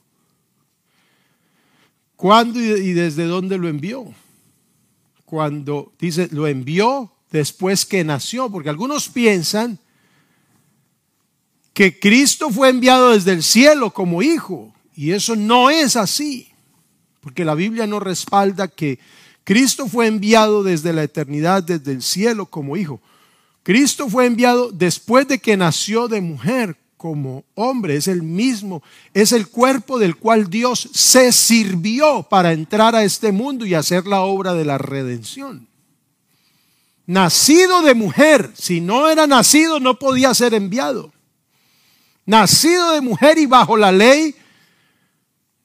¿Cuándo 2.15 2.59
y 2.59 2.93
desde 2.93 3.25
dónde 3.25 3.57
lo 3.57 3.67
envió? 3.67 4.05
Cuando 5.25 5.93
dice, 5.99 6.27
lo 6.31 6.47
envió 6.47 7.11
después 7.31 7.85
que 7.85 8.03
nació, 8.03 8.49
porque 8.49 8.69
algunos 8.69 9.07
piensan 9.09 9.79
que 11.73 11.97
Cristo 11.97 12.49
fue 12.49 12.69
enviado 12.69 13.11
desde 13.11 13.31
el 13.31 13.43
cielo 13.43 13.91
como 13.91 14.21
hijo, 14.21 14.73
y 14.95 15.11
eso 15.11 15.35
no 15.35 15.69
es 15.69 15.95
así, 15.95 16.49
porque 17.21 17.45
la 17.45 17.55
Biblia 17.55 17.87
no 17.87 18.01
respalda 18.01 18.67
que 18.67 18.99
Cristo 19.45 19.87
fue 19.87 20.07
enviado 20.07 20.61
desde 20.61 20.91
la 20.91 21.03
eternidad, 21.03 21.63
desde 21.63 21.93
el 21.93 22.01
cielo 22.01 22.47
como 22.47 22.75
hijo. 22.75 22.99
Cristo 23.69 24.09
fue 24.09 24.25
enviado 24.25 24.71
después 24.71 25.27
de 25.27 25.37
que 25.37 25.55
nació 25.55 26.07
de 26.07 26.21
mujer 26.21 26.75
como 26.97 27.43
hombre, 27.53 27.97
es 27.97 28.07
el 28.07 28.23
mismo, 28.23 28.81
es 29.13 29.31
el 29.31 29.47
cuerpo 29.47 29.99
del 29.99 30.15
cual 30.15 30.49
Dios 30.49 30.89
se 30.91 31.31
sirvió 31.31 32.23
para 32.23 32.51
entrar 32.51 32.95
a 32.95 33.03
este 33.03 33.31
mundo 33.31 33.67
y 33.67 33.75
hacer 33.75 34.07
la 34.07 34.21
obra 34.21 34.55
de 34.55 34.65
la 34.65 34.79
redención. 34.79 35.67
Nacido 37.05 37.83
de 37.83 37.93
mujer, 37.93 38.51
si 38.55 38.81
no 38.81 39.07
era 39.07 39.27
nacido 39.27 39.79
no 39.79 39.99
podía 39.99 40.33
ser 40.33 40.55
enviado. 40.55 41.13
Nacido 42.25 42.93
de 42.93 43.01
mujer 43.01 43.37
y 43.37 43.45
bajo 43.45 43.77
la 43.77 43.91
ley, 43.91 44.35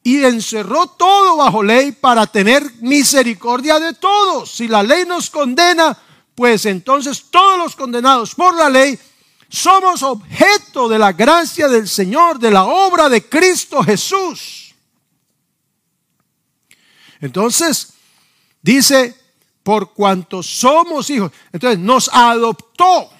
y 0.03 0.23
encerró 0.25 0.89
todo 0.89 1.39
bajo 1.39 1.63
ley 1.63 1.93
para 1.93 2.27
tener 2.27 2.71
misericordia 2.83 3.81
de 3.81 3.95
todos. 3.95 4.51
Si 4.51 4.69
la 4.69 4.83
ley 4.83 5.07
nos 5.07 5.31
condena, 5.31 5.97
pues 6.35 6.67
entonces 6.67 7.27
todos 7.31 7.59
los 7.59 7.77
condenados 7.77 8.35
por 8.35 8.55
la 8.55 8.69
ley 8.69 8.99
somos 9.49 10.03
objeto 10.03 10.89
de 10.89 10.99
la 10.99 11.13
gracia 11.13 11.69
del 11.69 11.89
Señor, 11.89 12.39
de 12.39 12.51
la 12.51 12.65
obra 12.65 13.09
de 13.09 13.29
Cristo 13.29 13.83
Jesús. 13.83 14.75
Entonces, 17.21 17.93
dice, 18.61 19.15
por 19.63 19.93
cuanto 19.93 20.43
somos 20.43 21.09
hijos, 21.09 21.31
entonces 21.53 21.79
nos 21.79 22.11
adoptó. 22.13 23.11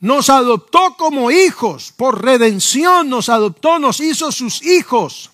Nos 0.00 0.30
adoptó 0.30 0.96
como 0.96 1.30
hijos, 1.30 1.92
por 1.94 2.24
redención 2.24 3.10
nos 3.10 3.28
adoptó, 3.28 3.78
nos 3.78 4.00
hizo 4.00 4.32
sus 4.32 4.62
hijos. 4.62 5.30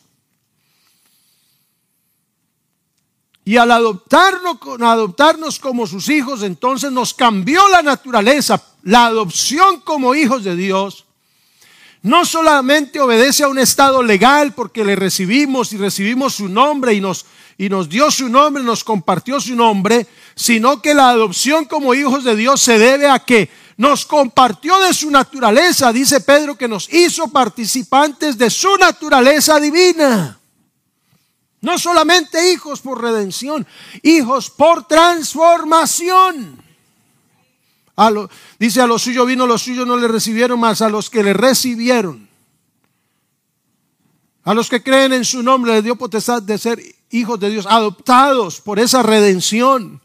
Y 3.47 3.59
al 3.59 3.71
adoptarnos, 3.71 4.59
adoptarnos 4.81 5.61
como 5.61 5.87
sus 5.87 6.09
hijos, 6.09 6.43
entonces 6.43 6.91
nos 6.91 7.15
cambió 7.15 7.69
la 7.69 7.81
naturaleza. 7.81 8.61
La 8.83 9.07
adopción 9.07 9.83
como 9.83 10.17
hijos 10.17 10.43
de 10.43 10.57
Dios 10.57 11.05
no 12.03 12.25
solamente 12.25 13.01
obedece 13.01 13.45
a 13.45 13.49
un 13.49 13.61
estado 13.61 14.03
legal 14.03 14.53
porque 14.53 14.85
le 14.85 14.97
recibimos 14.97 15.73
y 15.73 15.77
recibimos 15.77 16.35
su 16.35 16.49
nombre 16.49 16.95
y 16.95 17.01
nos, 17.01 17.25
y 17.57 17.69
nos 17.69 17.89
dio 17.89 18.11
su 18.11 18.29
nombre, 18.29 18.65
nos 18.65 18.83
compartió 18.83 19.41
su 19.41 19.55
nombre, 19.55 20.09
sino 20.35 20.83
que 20.83 20.93
la 20.93 21.11
adopción 21.11 21.67
como 21.67 21.95
hijos 21.95 22.25
de 22.25 22.35
Dios 22.35 22.61
se 22.61 22.81
debe 22.81 23.09
a 23.09 23.21
que 23.21 23.49
nos 23.77 24.07
compartió 24.07 24.77
de 24.81 24.93
su 24.93 25.09
naturaleza, 25.09 25.93
dice 25.93 26.21
Pedro, 26.21 26.57
que 26.57 26.67
nos 26.67 26.93
hizo 26.93 27.29
participantes 27.29 28.37
de 28.37 28.51
su 28.51 28.77
naturaleza 28.77 29.61
divina. 29.61 30.41
No 31.61 31.79
solamente 31.79 32.53
hijos 32.53 32.81
por 32.81 33.01
redención, 33.01 33.66
hijos 34.03 34.51
por 34.51 34.87
transformación. 34.87 36.62
dice 38.59 38.81
a 38.83 38.87
los 38.87 39.03
suyos 39.03 39.27
vino, 39.27 39.47
los 39.47 39.62
suyos 39.62 39.87
no 39.87 39.97
le 39.97 40.09
recibieron 40.09 40.61
más, 40.61 40.83
a 40.83 40.88
los 40.88 41.09
que 41.11 41.23
le 41.23 41.33
recibieron. 41.33 42.29
A 44.45 44.55
los 44.55 44.69
que 44.69 44.83
creen 44.83 45.12
en 45.12 45.25
su 45.25 45.42
nombre 45.42 45.73
le 45.73 45.83
dio 45.83 45.97
potestad 45.97 46.40
de 46.40 46.57
ser 46.57 46.81
hijos 47.11 47.40
de 47.40 47.51
Dios, 47.51 47.66
adoptados 47.66 48.61
por 48.61 48.79
esa 48.79 49.03
redención. 49.03 50.01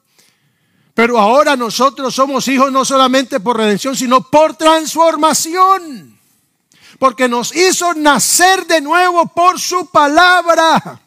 Pero 0.93 1.19
ahora 1.19 1.55
nosotros 1.55 2.15
somos 2.15 2.47
hijos 2.47 2.71
no 2.71 2.83
solamente 2.83 3.39
por 3.39 3.57
redención, 3.57 3.95
sino 3.95 4.21
por 4.21 4.55
transformación. 4.55 6.19
Porque 6.99 7.27
nos 7.27 7.55
hizo 7.55 7.93
nacer 7.93 8.65
de 8.67 8.81
nuevo 8.81 9.27
por 9.27 9.59
su 9.59 9.87
palabra. 9.87 11.00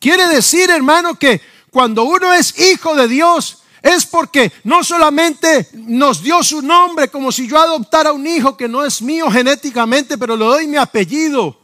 Quiere 0.00 0.26
decir, 0.28 0.70
hermano, 0.70 1.14
que 1.14 1.42
cuando 1.70 2.04
uno 2.04 2.32
es 2.32 2.58
hijo 2.58 2.96
de 2.96 3.06
Dios, 3.06 3.58
es 3.82 4.06
porque 4.06 4.50
no 4.64 4.82
solamente 4.82 5.68
nos 5.74 6.22
dio 6.22 6.42
su 6.42 6.62
nombre, 6.62 7.08
como 7.08 7.30
si 7.30 7.46
yo 7.46 7.58
adoptara 7.58 8.12
un 8.12 8.26
hijo 8.26 8.56
que 8.56 8.66
no 8.66 8.84
es 8.84 9.02
mío 9.02 9.30
genéticamente, 9.30 10.16
pero 10.16 10.36
le 10.36 10.44
doy 10.44 10.66
mi 10.66 10.78
apellido. 10.78 11.58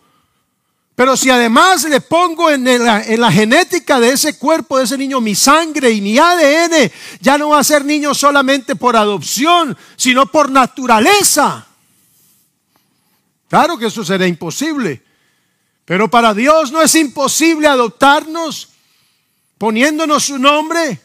Pero 0.94 1.16
si 1.16 1.30
además 1.30 1.84
le 1.84 2.00
pongo 2.00 2.50
en 2.50 2.64
la, 2.64 3.02
en 3.02 3.20
la, 3.20 3.32
genética 3.32 4.00
de 4.00 4.12
ese 4.12 4.38
cuerpo, 4.38 4.78
de 4.78 4.84
ese 4.84 4.96
niño, 4.96 5.20
mi 5.20 5.34
sangre 5.34 5.90
y 5.90 6.00
mi 6.00 6.18
ADN, 6.18 6.90
ya 7.20 7.36
no 7.36 7.50
va 7.50 7.58
a 7.58 7.64
ser 7.64 7.84
niño 7.84 8.14
solamente 8.14 8.76
por 8.76 8.96
adopción, 8.96 9.76
sino 9.96 10.26
por 10.26 10.50
naturaleza. 10.50 11.66
Claro 13.48 13.78
que 13.78 13.86
eso 13.86 14.04
será 14.04 14.26
imposible. 14.26 15.05
Pero 15.86 16.10
para 16.10 16.34
Dios 16.34 16.72
no 16.72 16.82
es 16.82 16.94
imposible 16.96 17.68
adoptarnos 17.68 18.70
poniéndonos 19.56 20.24
su 20.24 20.38
nombre. 20.38 21.00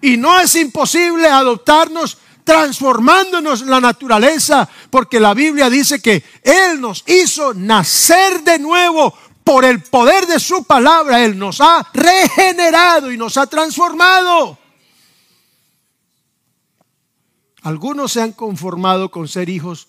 Y 0.00 0.16
no 0.16 0.40
es 0.40 0.54
imposible 0.54 1.28
adoptarnos 1.28 2.16
transformándonos 2.44 3.62
la 3.62 3.80
naturaleza, 3.80 4.68
porque 4.88 5.20
la 5.20 5.34
Biblia 5.34 5.68
dice 5.68 6.00
que 6.00 6.24
Él 6.42 6.80
nos 6.80 7.04
hizo 7.06 7.52
nacer 7.52 8.42
de 8.42 8.58
nuevo 8.58 9.12
por 9.44 9.64
el 9.64 9.82
poder 9.82 10.26
de 10.26 10.38
su 10.38 10.64
palabra. 10.64 11.24
Él 11.24 11.36
nos 11.36 11.60
ha 11.60 11.86
regenerado 11.92 13.12
y 13.12 13.18
nos 13.18 13.36
ha 13.36 13.46
transformado. 13.48 14.56
Algunos 17.62 18.12
se 18.12 18.22
han 18.22 18.32
conformado 18.32 19.10
con 19.10 19.26
ser 19.28 19.48
hijos 19.48 19.88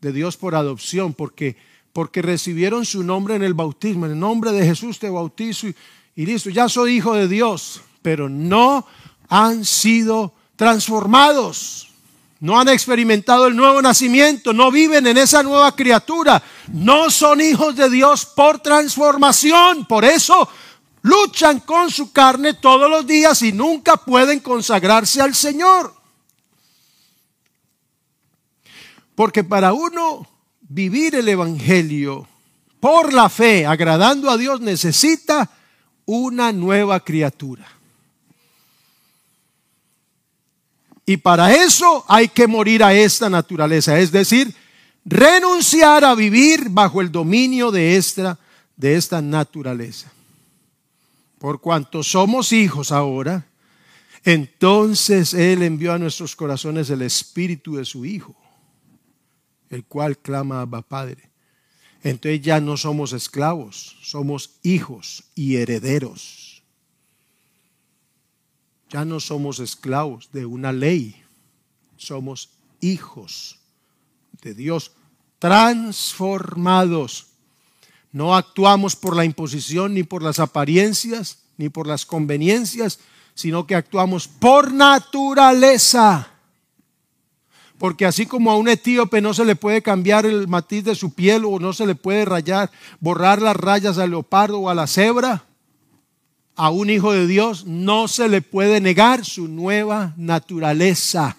de 0.00 0.12
Dios 0.12 0.36
por 0.36 0.54
adopción, 0.54 1.14
porque 1.14 1.56
porque 1.92 2.22
recibieron 2.22 2.84
su 2.84 3.02
nombre 3.02 3.34
en 3.34 3.42
el 3.42 3.54
bautismo. 3.54 4.06
En 4.06 4.12
el 4.12 4.18
nombre 4.18 4.52
de 4.52 4.64
Jesús 4.64 4.98
te 4.98 5.10
bautizo 5.10 5.66
y, 6.14 6.26
listo, 6.26 6.50
ya 6.50 6.68
soy 6.68 6.96
hijo 6.96 7.14
de 7.14 7.28
Dios, 7.28 7.80
pero 8.02 8.28
no 8.28 8.86
han 9.28 9.64
sido 9.64 10.34
transformados. 10.56 11.88
No 12.40 12.58
han 12.58 12.68
experimentado 12.68 13.46
el 13.46 13.56
nuevo 13.56 13.82
nacimiento, 13.82 14.54
no 14.54 14.70
viven 14.70 15.06
en 15.06 15.18
esa 15.18 15.42
nueva 15.42 15.76
criatura, 15.76 16.42
no 16.72 17.10
son 17.10 17.42
hijos 17.42 17.76
de 17.76 17.90
Dios 17.90 18.24
por 18.24 18.60
transformación. 18.60 19.84
Por 19.84 20.06
eso 20.06 20.48
luchan 21.02 21.60
con 21.60 21.90
su 21.90 22.12
carne 22.12 22.54
todos 22.54 22.88
los 22.88 23.06
días 23.06 23.42
y 23.42 23.52
nunca 23.52 23.98
pueden 23.98 24.40
consagrarse 24.40 25.20
al 25.20 25.34
Señor. 25.34 25.94
Porque 29.14 29.44
para 29.44 29.74
uno 29.74 30.26
vivir 30.70 31.16
el 31.16 31.28
Evangelio 31.28 32.26
por 32.78 33.12
la 33.12 33.28
fe, 33.28 33.66
agradando 33.66 34.30
a 34.30 34.38
Dios, 34.38 34.60
necesita 34.60 35.50
una 36.06 36.52
nueva 36.52 37.00
criatura. 37.00 37.66
Y 41.04 41.16
para 41.18 41.52
eso 41.52 42.04
hay 42.08 42.28
que 42.28 42.46
morir 42.46 42.84
a 42.84 42.94
esta 42.94 43.28
naturaleza, 43.28 43.98
es 43.98 44.12
decir, 44.12 44.54
renunciar 45.04 46.04
a 46.04 46.14
vivir 46.14 46.68
bajo 46.70 47.00
el 47.00 47.10
dominio 47.10 47.72
de 47.72 47.96
esta, 47.96 48.38
de 48.76 48.96
esta 48.96 49.20
naturaleza. 49.20 50.10
Por 51.38 51.60
cuanto 51.60 52.02
somos 52.04 52.52
hijos 52.52 52.92
ahora, 52.92 53.44
entonces 54.24 55.34
Él 55.34 55.62
envió 55.64 55.92
a 55.92 55.98
nuestros 55.98 56.36
corazones 56.36 56.88
el 56.90 57.02
espíritu 57.02 57.76
de 57.76 57.84
su 57.84 58.04
Hijo, 58.04 58.36
el 59.70 59.84
cual 59.84 60.18
clama 60.18 60.60
Abba 60.60 60.82
Padre. 60.82 61.30
Entonces 62.02 62.40
ya 62.40 62.60
no 62.60 62.76
somos 62.76 63.12
esclavos, 63.12 63.96
somos 64.02 64.58
hijos 64.62 65.24
y 65.34 65.56
herederos. 65.56 66.62
Ya 68.90 69.04
no 69.04 69.20
somos 69.20 69.60
esclavos 69.60 70.30
de 70.32 70.46
una 70.46 70.72
ley, 70.72 71.22
somos 71.96 72.50
hijos 72.80 73.60
de 74.42 74.54
Dios, 74.54 74.92
transformados. 75.38 77.28
No 78.12 78.34
actuamos 78.34 78.96
por 78.96 79.14
la 79.14 79.24
imposición, 79.24 79.94
ni 79.94 80.02
por 80.02 80.22
las 80.22 80.40
apariencias, 80.40 81.38
ni 81.56 81.68
por 81.68 81.86
las 81.86 82.04
conveniencias, 82.06 82.98
sino 83.34 83.66
que 83.66 83.74
actuamos 83.76 84.26
por 84.26 84.72
naturaleza. 84.72 86.30
Porque 87.80 88.04
así 88.04 88.26
como 88.26 88.50
a 88.50 88.58
un 88.58 88.68
etíope 88.68 89.22
no 89.22 89.32
se 89.32 89.46
le 89.46 89.56
puede 89.56 89.80
cambiar 89.80 90.26
el 90.26 90.46
matiz 90.46 90.84
de 90.84 90.94
su 90.94 91.14
piel 91.14 91.46
o 91.46 91.58
no 91.58 91.72
se 91.72 91.86
le 91.86 91.94
puede 91.94 92.26
rayar, 92.26 92.70
borrar 93.00 93.40
las 93.40 93.56
rayas 93.56 93.96
al 93.96 94.10
leopardo 94.10 94.58
o 94.58 94.68
a 94.68 94.74
la 94.74 94.86
cebra, 94.86 95.44
a 96.56 96.68
un 96.68 96.90
hijo 96.90 97.14
de 97.14 97.26
Dios 97.26 97.64
no 97.64 98.06
se 98.06 98.28
le 98.28 98.42
puede 98.42 98.82
negar 98.82 99.24
su 99.24 99.48
nueva 99.48 100.12
naturaleza. 100.18 101.38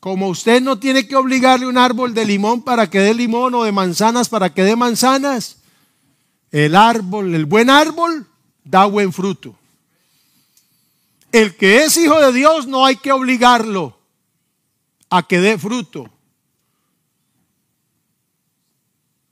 Como 0.00 0.28
usted 0.28 0.62
no 0.62 0.78
tiene 0.78 1.06
que 1.06 1.16
obligarle 1.16 1.66
un 1.66 1.76
árbol 1.76 2.14
de 2.14 2.24
limón 2.24 2.62
para 2.62 2.88
que 2.88 2.98
dé 2.98 3.12
limón 3.12 3.54
o 3.54 3.64
de 3.64 3.72
manzanas 3.72 4.30
para 4.30 4.54
que 4.54 4.64
dé 4.64 4.74
manzanas, 4.74 5.58
el 6.50 6.76
árbol, 6.76 7.34
el 7.34 7.44
buen 7.44 7.68
árbol, 7.68 8.26
da 8.64 8.86
buen 8.86 9.12
fruto. 9.12 9.54
El 11.32 11.56
que 11.56 11.84
es 11.84 11.96
hijo 11.96 12.20
de 12.20 12.32
Dios 12.32 12.66
no 12.66 12.84
hay 12.84 12.96
que 12.96 13.10
obligarlo 13.10 13.98
a 15.08 15.26
que 15.26 15.40
dé 15.40 15.58
fruto. 15.58 16.10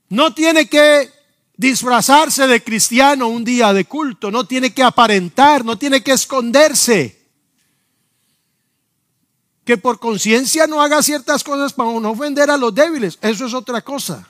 No 0.09 0.33
tiene 0.33 0.67
que 0.67 1.09
disfrazarse 1.55 2.47
de 2.47 2.63
cristiano 2.63 3.27
un 3.27 3.43
día 3.43 3.71
de 3.71 3.85
culto, 3.85 4.31
no 4.31 4.45
tiene 4.45 4.73
que 4.73 4.81
aparentar, 4.81 5.63
no 5.63 5.77
tiene 5.77 6.01
que 6.01 6.11
esconderse 6.11 7.21
que 9.63 9.77
por 9.77 9.99
conciencia 9.99 10.65
no 10.65 10.81
haga 10.81 11.03
ciertas 11.03 11.43
cosas 11.43 11.71
para 11.71 11.91
no 11.99 12.09
ofender 12.09 12.49
a 12.49 12.57
los 12.57 12.73
débiles. 12.73 13.19
Eso 13.21 13.45
es 13.45 13.53
otra 13.53 13.81
cosa. 13.81 14.27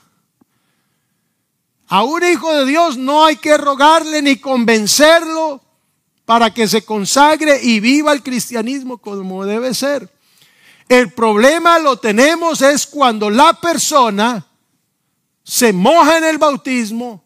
A 1.88 2.02
un 2.02 2.22
hijo 2.22 2.54
de 2.54 2.66
Dios 2.66 2.98
no 2.98 3.24
hay 3.24 3.36
que 3.36 3.56
rogarle 3.56 4.20
ni 4.20 4.36
convencerlo 4.36 5.62
para 6.24 6.52
que 6.52 6.68
se 6.68 6.84
consagre 6.84 7.60
y 7.62 7.80
viva 7.80 8.12
el 8.12 8.22
cristianismo 8.22 8.98
como 8.98 9.44
debe 9.44 9.74
ser. 9.74 10.08
El 10.88 11.12
problema 11.12 11.78
lo 11.78 11.96
tenemos 11.98 12.62
es 12.62 12.86
cuando 12.86 13.30
la 13.30 13.54
persona 13.54 14.46
se 15.42 15.72
moja 15.72 16.18
en 16.18 16.24
el 16.24 16.38
bautismo, 16.38 17.24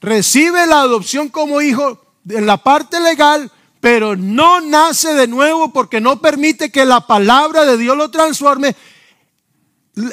recibe 0.00 0.66
la 0.66 0.80
adopción 0.80 1.28
como 1.28 1.60
hijo 1.60 2.00
en 2.28 2.46
la 2.46 2.56
parte 2.56 3.00
legal, 3.00 3.50
pero 3.80 4.16
no 4.16 4.60
nace 4.60 5.14
de 5.14 5.26
nuevo 5.26 5.72
porque 5.72 6.00
no 6.00 6.20
permite 6.20 6.70
que 6.70 6.84
la 6.84 7.06
palabra 7.06 7.64
de 7.64 7.76
Dios 7.76 7.96
lo 7.96 8.10
transforme. 8.10 8.76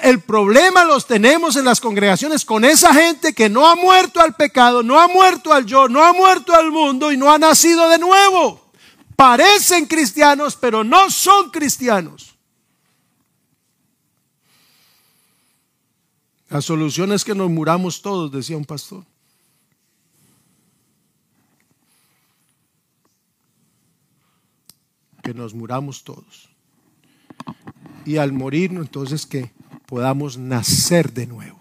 El 0.01 0.21
problema 0.21 0.83
los 0.85 1.05
tenemos 1.05 1.55
en 1.55 1.65
las 1.65 1.79
congregaciones 1.79 2.45
con 2.45 2.65
esa 2.65 2.93
gente 2.93 3.33
que 3.33 3.49
no 3.49 3.67
ha 3.67 3.75
muerto 3.75 4.19
al 4.19 4.35
pecado, 4.35 4.83
no 4.83 4.99
ha 4.99 5.07
muerto 5.07 5.53
al 5.53 5.65
yo, 5.65 5.87
no 5.87 6.03
ha 6.03 6.13
muerto 6.13 6.53
al 6.53 6.71
mundo 6.71 7.11
y 7.11 7.17
no 7.17 7.31
ha 7.31 7.37
nacido 7.37 7.87
de 7.89 7.99
nuevo. 7.99 8.71
Parecen 9.15 9.85
cristianos, 9.85 10.55
pero 10.55 10.83
no 10.83 11.09
son 11.09 11.49
cristianos. 11.49 12.35
La 16.49 16.61
solución 16.61 17.11
es 17.11 17.25
que 17.25 17.35
nos 17.35 17.49
muramos 17.49 18.01
todos, 18.01 18.31
decía 18.31 18.57
un 18.57 18.65
pastor. 18.65 19.03
que 25.27 25.33
nos 25.33 25.53
muramos 25.53 26.05
todos. 26.05 26.47
Y 28.05 28.15
al 28.15 28.31
morirnos, 28.31 28.85
entonces 28.85 29.25
que 29.25 29.51
podamos 29.87 30.37
nacer 30.37 31.11
de 31.11 31.25
nuevo. 31.25 31.59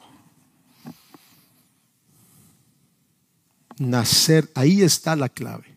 Nacer, 3.79 4.51
ahí 4.55 4.83
está 4.83 5.17
la 5.17 5.29
clave. 5.29 5.75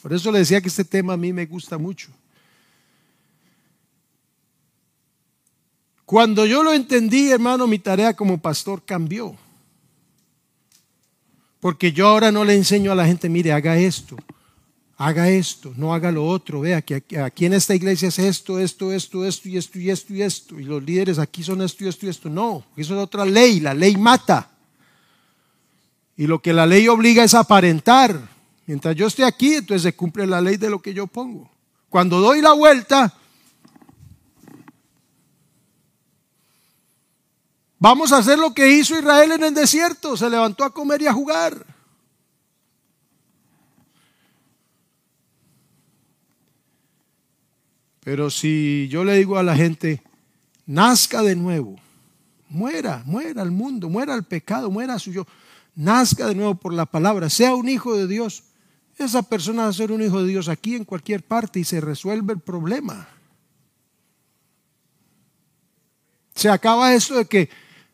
Por 0.00 0.12
eso 0.12 0.32
le 0.32 0.38
decía 0.38 0.60
que 0.60 0.68
este 0.68 0.84
tema 0.84 1.12
a 1.12 1.16
mí 1.16 1.32
me 1.32 1.44
gusta 1.44 1.76
mucho. 1.76 2.08
Cuando 6.06 6.46
yo 6.46 6.62
lo 6.62 6.72
entendí, 6.72 7.30
hermano, 7.30 7.66
mi 7.66 7.78
tarea 7.78 8.14
como 8.14 8.38
pastor 8.38 8.84
cambió. 8.84 9.36
Porque 11.58 11.92
yo 11.92 12.06
ahora 12.08 12.30
no 12.30 12.44
le 12.44 12.54
enseño 12.54 12.92
a 12.92 12.94
la 12.94 13.06
gente, 13.06 13.28
mire, 13.28 13.52
haga 13.52 13.76
esto 13.76 14.16
haga 15.04 15.28
esto, 15.28 15.72
no 15.76 15.92
haga 15.92 16.12
lo 16.12 16.24
otro, 16.24 16.60
vea 16.60 16.80
que 16.80 17.02
aquí 17.18 17.46
en 17.46 17.54
esta 17.54 17.74
iglesia 17.74 18.06
es 18.06 18.20
esto, 18.20 18.60
esto, 18.60 18.92
esto, 18.92 19.26
esto 19.26 19.48
y 19.48 19.56
esto 19.56 19.78
y 19.80 19.90
esto 19.90 20.14
y 20.14 20.22
esto, 20.22 20.60
y 20.60 20.64
los 20.64 20.80
líderes 20.80 21.18
aquí 21.18 21.42
son 21.42 21.60
esto 21.60 21.82
y 21.82 21.88
esto 21.88 22.06
y 22.06 22.08
esto. 22.08 22.30
No, 22.30 22.64
eso 22.76 22.94
es 22.94 23.00
otra 23.00 23.24
ley, 23.24 23.58
la 23.58 23.74
ley 23.74 23.96
mata. 23.96 24.48
Y 26.16 26.28
lo 26.28 26.40
que 26.40 26.52
la 26.52 26.66
ley 26.66 26.86
obliga 26.86 27.24
es 27.24 27.34
aparentar. 27.34 28.16
Mientras 28.64 28.94
yo 28.94 29.08
esté 29.08 29.24
aquí, 29.24 29.54
entonces 29.54 29.82
se 29.82 29.96
cumple 29.96 30.24
la 30.24 30.40
ley 30.40 30.56
de 30.56 30.70
lo 30.70 30.80
que 30.80 30.94
yo 30.94 31.08
pongo. 31.08 31.50
Cuando 31.88 32.20
doy 32.20 32.40
la 32.40 32.52
vuelta, 32.52 33.12
vamos 37.76 38.12
a 38.12 38.18
hacer 38.18 38.38
lo 38.38 38.54
que 38.54 38.70
hizo 38.70 38.96
Israel 38.96 39.32
en 39.32 39.42
el 39.42 39.54
desierto, 39.54 40.16
se 40.16 40.30
levantó 40.30 40.62
a 40.62 40.72
comer 40.72 41.02
y 41.02 41.08
a 41.08 41.12
jugar. 41.12 41.71
Pero 48.04 48.30
si 48.30 48.88
yo 48.90 49.04
le 49.04 49.16
digo 49.16 49.38
a 49.38 49.42
la 49.42 49.54
gente, 49.54 50.02
nazca 50.66 51.22
de 51.22 51.36
nuevo, 51.36 51.76
muera, 52.48 53.02
muera 53.06 53.42
al 53.42 53.52
mundo, 53.52 53.88
muera 53.88 54.14
al 54.14 54.24
pecado, 54.24 54.70
muera 54.70 54.94
a 54.94 54.98
su 54.98 55.12
yo, 55.12 55.26
nazca 55.76 56.26
de 56.26 56.34
nuevo 56.34 56.56
por 56.56 56.74
la 56.74 56.86
palabra, 56.86 57.30
sea 57.30 57.54
un 57.54 57.68
hijo 57.68 57.96
de 57.96 58.08
Dios, 58.08 58.42
esa 58.98 59.22
persona 59.22 59.64
va 59.64 59.68
a 59.68 59.72
ser 59.72 59.92
un 59.92 60.02
hijo 60.02 60.20
de 60.20 60.28
Dios 60.28 60.48
aquí 60.48 60.74
en 60.74 60.84
cualquier 60.84 61.22
parte 61.22 61.60
y 61.60 61.64
se 61.64 61.80
resuelve 61.80 62.32
el 62.32 62.40
problema. 62.40 63.08
Se 66.34 66.48
acaba 66.48 66.94
esto 66.94 67.14
de 67.14 67.26
que 67.26 67.50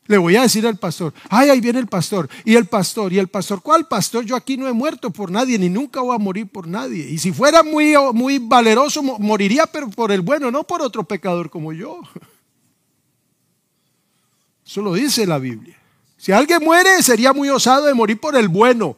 le 0.09 0.17
voy 0.17 0.37
a 0.37 0.43
decir 0.43 0.67
al 0.67 0.79
pastor, 0.79 1.13
ay, 1.29 1.51
ahí 1.51 1.61
viene 1.61 1.79
el 1.79 1.87
pastor, 1.87 2.31
y 2.45 2.57
el 2.57 2.65
pastor, 2.65 3.13
y 3.13 3.19
el 3.19 3.29
pastor, 3.29 3.61
¿cuál 3.61 3.87
pastor? 3.87 4.25
Yo 4.25 4.37
aquí 4.37 4.57
no 4.57 4.67
he 4.67 4.73
muerto 4.73 5.11
por 5.11 5.31
nadie, 5.31 5.59
ni 5.59 5.69
nunca 5.69 6.01
voy 6.01 6.17
a 6.17 6.19
morir 6.19 6.49
por 6.49 6.67
nadie. 6.67 7.07
Y 7.09 7.19
si 7.19 7.31
fuera 7.31 7.63
muy, 7.63 7.95
muy 8.15 8.39
valeroso, 8.39 9.03
moriría 9.03 9.67
pero 9.67 9.91
por 9.91 10.11
el 10.11 10.23
bueno, 10.23 10.51
no 10.51 10.65
por 10.65 10.81
otro 10.81 11.05
pecador 11.05 11.51
como 11.51 11.75
yo. 11.75 12.01
Eso 14.67 14.81
lo 14.81 14.95
dice 14.95 15.27
la 15.27 15.39
Biblia. 15.39 15.77
Si 16.17 16.33
alguien 16.33 16.65
muere, 16.65 17.03
sería 17.03 17.35
muy 17.35 17.51
osado 17.51 17.87
de 17.87 17.95
morir 17.95 18.19
por 18.19 18.35
el 18.35 18.49
bueno. 18.49 18.97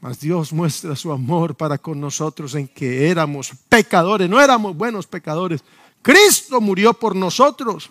Mas 0.00 0.20
Dios 0.20 0.52
muestra 0.52 0.94
su 0.94 1.10
amor 1.10 1.56
para 1.56 1.78
con 1.78 2.00
nosotros 2.00 2.54
en 2.54 2.68
que 2.68 3.10
éramos 3.10 3.50
pecadores, 3.68 4.30
no 4.30 4.40
éramos 4.40 4.76
buenos 4.76 5.08
pecadores. 5.08 5.64
Cristo 6.02 6.60
murió 6.60 6.94
por 6.94 7.16
nosotros. 7.16 7.90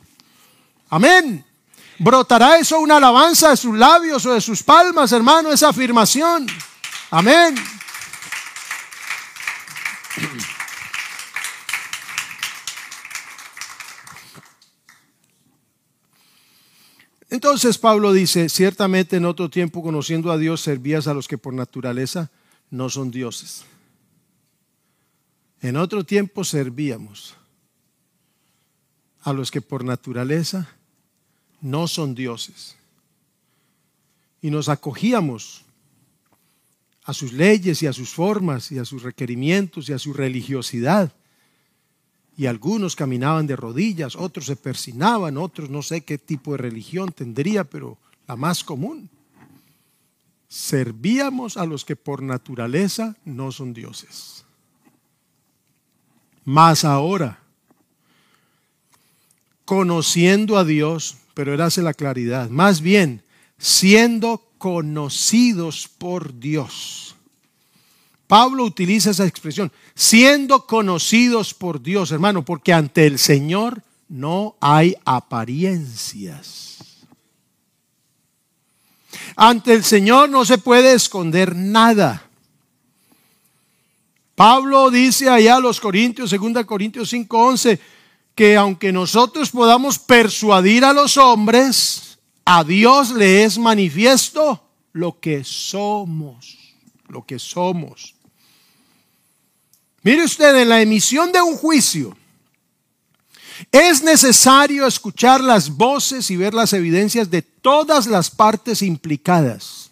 Amén. 0.89 1.43
¿Brotará 1.97 2.58
eso 2.58 2.79
una 2.79 2.97
alabanza 2.97 3.51
de 3.51 3.58
sus 3.58 3.77
labios 3.77 4.25
o 4.25 4.34
de 4.34 4.41
sus 4.41 4.63
palmas, 4.63 5.12
hermano? 5.12 5.51
Esa 5.51 5.69
afirmación. 5.69 6.45
Amén. 7.12 7.55
Entonces 17.30 17.78
Pablo 17.78 18.13
dice, 18.13 18.49
ciertamente 18.49 19.17
en 19.17 19.26
otro 19.26 19.49
tiempo 19.49 19.82
conociendo 19.82 20.32
a 20.32 20.38
Dios 20.38 20.61
servías 20.61 21.07
a 21.07 21.13
los 21.13 21.28
que 21.28 21.38
por 21.38 21.53
naturaleza 21.53 22.32
no 22.69 22.89
son 22.89 23.11
dioses. 23.11 23.65
En 25.61 25.78
otro 25.78 26.03
tiempo 26.05 26.43
servíamos 26.43 27.36
a 29.22 29.34
los 29.34 29.51
que 29.51 29.61
por 29.61 29.84
naturaleza 29.84 30.69
no 31.66 31.88
son 31.88 32.13
dioses. 32.13 32.76
Y 34.39 34.51
nos 34.51 34.70
acogíamos 34.70 35.63
a 37.03 37.13
sus 37.13 37.34
leyes 37.34 37.82
y 37.82 37.88
a 37.88 37.93
sus 37.93 38.11
formas 38.11 38.72
y 38.72 38.78
a 38.78 38.86
sus 38.86 39.01
requerimientos 39.01 39.89
y 39.89 39.93
a 39.93 39.99
su 39.99 40.13
religiosidad. 40.13 41.11
y 42.38 42.47
algunos 42.47 42.97
caminaban 42.97 43.47
de 43.47 43.55
rodillas, 43.55 44.18
otros 44.18 44.47
se 44.47 44.57
persinaban, 44.57 45.38
otros 45.38 45.70
no 45.70 45.82
sé 45.82 46.01
qué 46.01 46.18
tipo 46.18 46.51
de 46.51 46.57
religión 46.57 47.13
tendría, 47.13 47.63
pero 47.63 47.97
la 48.28 48.36
más 48.36 48.61
común. 48.61 49.09
Servíamos 50.49 51.55
a 51.55 51.66
los 51.66 51.86
que 51.86 51.95
por 51.95 52.22
naturaleza 52.22 53.16
no 53.24 53.53
son 53.53 53.74
dioses. 53.74 54.43
Más 56.43 56.84
ahora, 56.84 57.39
conociendo 59.63 60.57
a 60.57 60.66
Dios, 60.66 61.16
pero 61.36 61.53
era 61.53 61.69
la 61.77 61.93
claridad, 61.93 62.49
más 62.49 62.81
bien 62.81 63.21
siendo 63.59 64.41
conocidos 64.57 65.88
por 65.88 66.39
Dios. 66.39 67.15
Pablo 68.27 68.63
utiliza 68.63 69.11
esa 69.11 69.27
expresión, 69.27 69.71
siendo 69.93 70.65
conocidos 70.65 71.53
por 71.53 71.81
Dios, 71.81 72.11
hermano, 72.11 72.43
porque 72.43 72.73
ante 72.73 73.05
el 73.05 73.19
Señor 73.19 73.83
no 74.09 74.55
hay 74.59 74.95
apariencias. 75.05 76.77
Ante 79.36 79.73
el 79.73 79.83
Señor 79.83 80.29
no 80.29 80.45
se 80.45 80.57
puede 80.57 80.93
esconder 80.93 81.55
nada. 81.55 82.23
Pablo 84.36 84.89
dice 84.89 85.29
allá 85.29 85.57
a 85.57 85.61
los 85.61 85.79
Corintios, 85.79 86.31
2 86.31 86.65
Corintios 86.65 87.13
5:11, 87.13 87.79
que 88.36 88.57
aunque 88.57 88.91
nosotros 88.91 89.49
podamos 89.49 89.97
persuadir 89.97 90.83
a 90.83 90.93
los 90.93 91.17
hombres, 91.17 92.19
a 92.43 92.63
Dios 92.63 93.11
le 93.11 93.43
es 93.45 93.57
manifiesto 93.57 94.61
lo 94.91 95.19
que 95.19 95.43
somos, 95.43 96.57
lo 97.07 97.25
que 97.25 97.39
somos. 97.39 98.15
Mire 100.03 100.23
usted, 100.23 100.55
en 100.55 100.69
la 100.69 100.81
emisión 100.81 101.31
de 101.31 101.41
un 101.41 101.55
juicio 101.55 102.15
es 103.71 104.03
necesario 104.03 104.86
escuchar 104.86 105.41
las 105.41 105.69
voces 105.69 106.29
y 106.29 106.36
ver 106.36 106.53
las 106.53 106.73
evidencias 106.73 107.31
de 107.31 107.41
todas 107.41 108.07
las 108.07 108.29
partes 108.29 108.81
implicadas. 108.81 109.91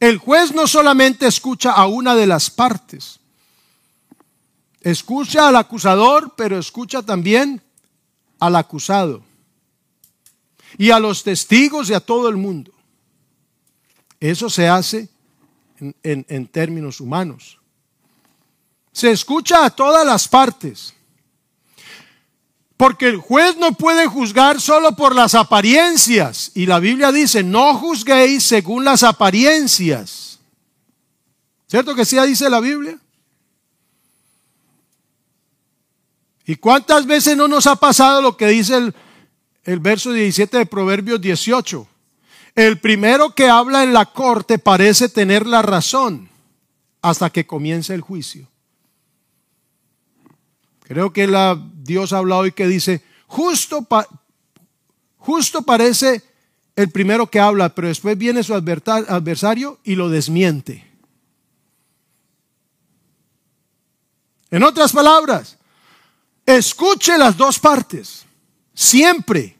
El 0.00 0.18
juez 0.18 0.54
no 0.54 0.66
solamente 0.66 1.26
escucha 1.26 1.72
a 1.72 1.86
una 1.86 2.14
de 2.14 2.26
las 2.26 2.50
partes, 2.50 3.20
escucha 4.90 5.48
al 5.48 5.56
acusador, 5.56 6.34
pero 6.36 6.58
escucha 6.58 7.02
también 7.02 7.62
al 8.38 8.56
acusado 8.56 9.22
y 10.76 10.90
a 10.90 10.98
los 10.98 11.22
testigos 11.22 11.90
y 11.90 11.94
a 11.94 12.00
todo 12.00 12.28
el 12.28 12.36
mundo. 12.36 12.72
Eso 14.20 14.50
se 14.50 14.68
hace 14.68 15.08
en, 15.78 16.26
en 16.28 16.46
términos 16.46 17.00
humanos. 17.00 17.58
Se 18.92 19.10
escucha 19.10 19.64
a 19.64 19.70
todas 19.70 20.04
las 20.04 20.26
partes. 20.28 20.94
Porque 22.76 23.08
el 23.08 23.16
juez 23.16 23.56
no 23.56 23.72
puede 23.72 24.06
juzgar 24.06 24.60
solo 24.60 24.94
por 24.94 25.14
las 25.14 25.34
apariencias. 25.34 26.52
Y 26.54 26.66
la 26.66 26.78
Biblia 26.78 27.10
dice, 27.10 27.42
no 27.42 27.74
juzguéis 27.74 28.44
según 28.44 28.84
las 28.84 29.02
apariencias. 29.02 30.38
¿Cierto 31.66 31.94
que 31.94 32.04
sí 32.04 32.16
dice 32.20 32.48
la 32.48 32.60
Biblia? 32.60 32.98
¿Y 36.48 36.56
cuántas 36.56 37.04
veces 37.04 37.36
no 37.36 37.46
nos 37.46 37.66
ha 37.66 37.76
pasado 37.76 38.22
lo 38.22 38.38
que 38.38 38.46
dice 38.46 38.94
el, 39.64 39.80
verso 39.80 40.12
17 40.12 40.56
de 40.56 40.64
Proverbios 40.64 41.20
18? 41.20 41.86
El 42.54 42.78
primero 42.80 43.34
que 43.34 43.50
habla 43.50 43.84
en 43.84 43.92
la 43.92 44.06
corte 44.06 44.58
parece 44.58 45.10
tener 45.10 45.46
la 45.46 45.60
razón 45.60 46.30
hasta 47.02 47.28
que 47.28 47.46
comience 47.46 47.92
el 47.92 48.00
juicio. 48.00 48.48
Creo 50.84 51.12
que 51.12 51.28
Dios 51.82 52.14
ha 52.14 52.18
hablado 52.18 52.46
y 52.46 52.52
que 52.52 52.66
dice, 52.66 53.04
justo 53.26 53.86
parece 55.66 56.22
el 56.76 56.90
primero 56.90 57.26
que 57.26 57.40
habla, 57.40 57.74
pero 57.74 57.88
después 57.88 58.16
viene 58.16 58.42
su 58.42 58.54
adversario 58.54 59.80
y 59.84 59.96
lo 59.96 60.08
desmiente. 60.08 60.90
En 64.50 64.62
otras 64.62 64.92
palabras, 64.92 65.57
escuche 66.56 67.18
las 67.18 67.36
dos 67.36 67.58
partes, 67.58 68.24
siempre. 68.74 69.56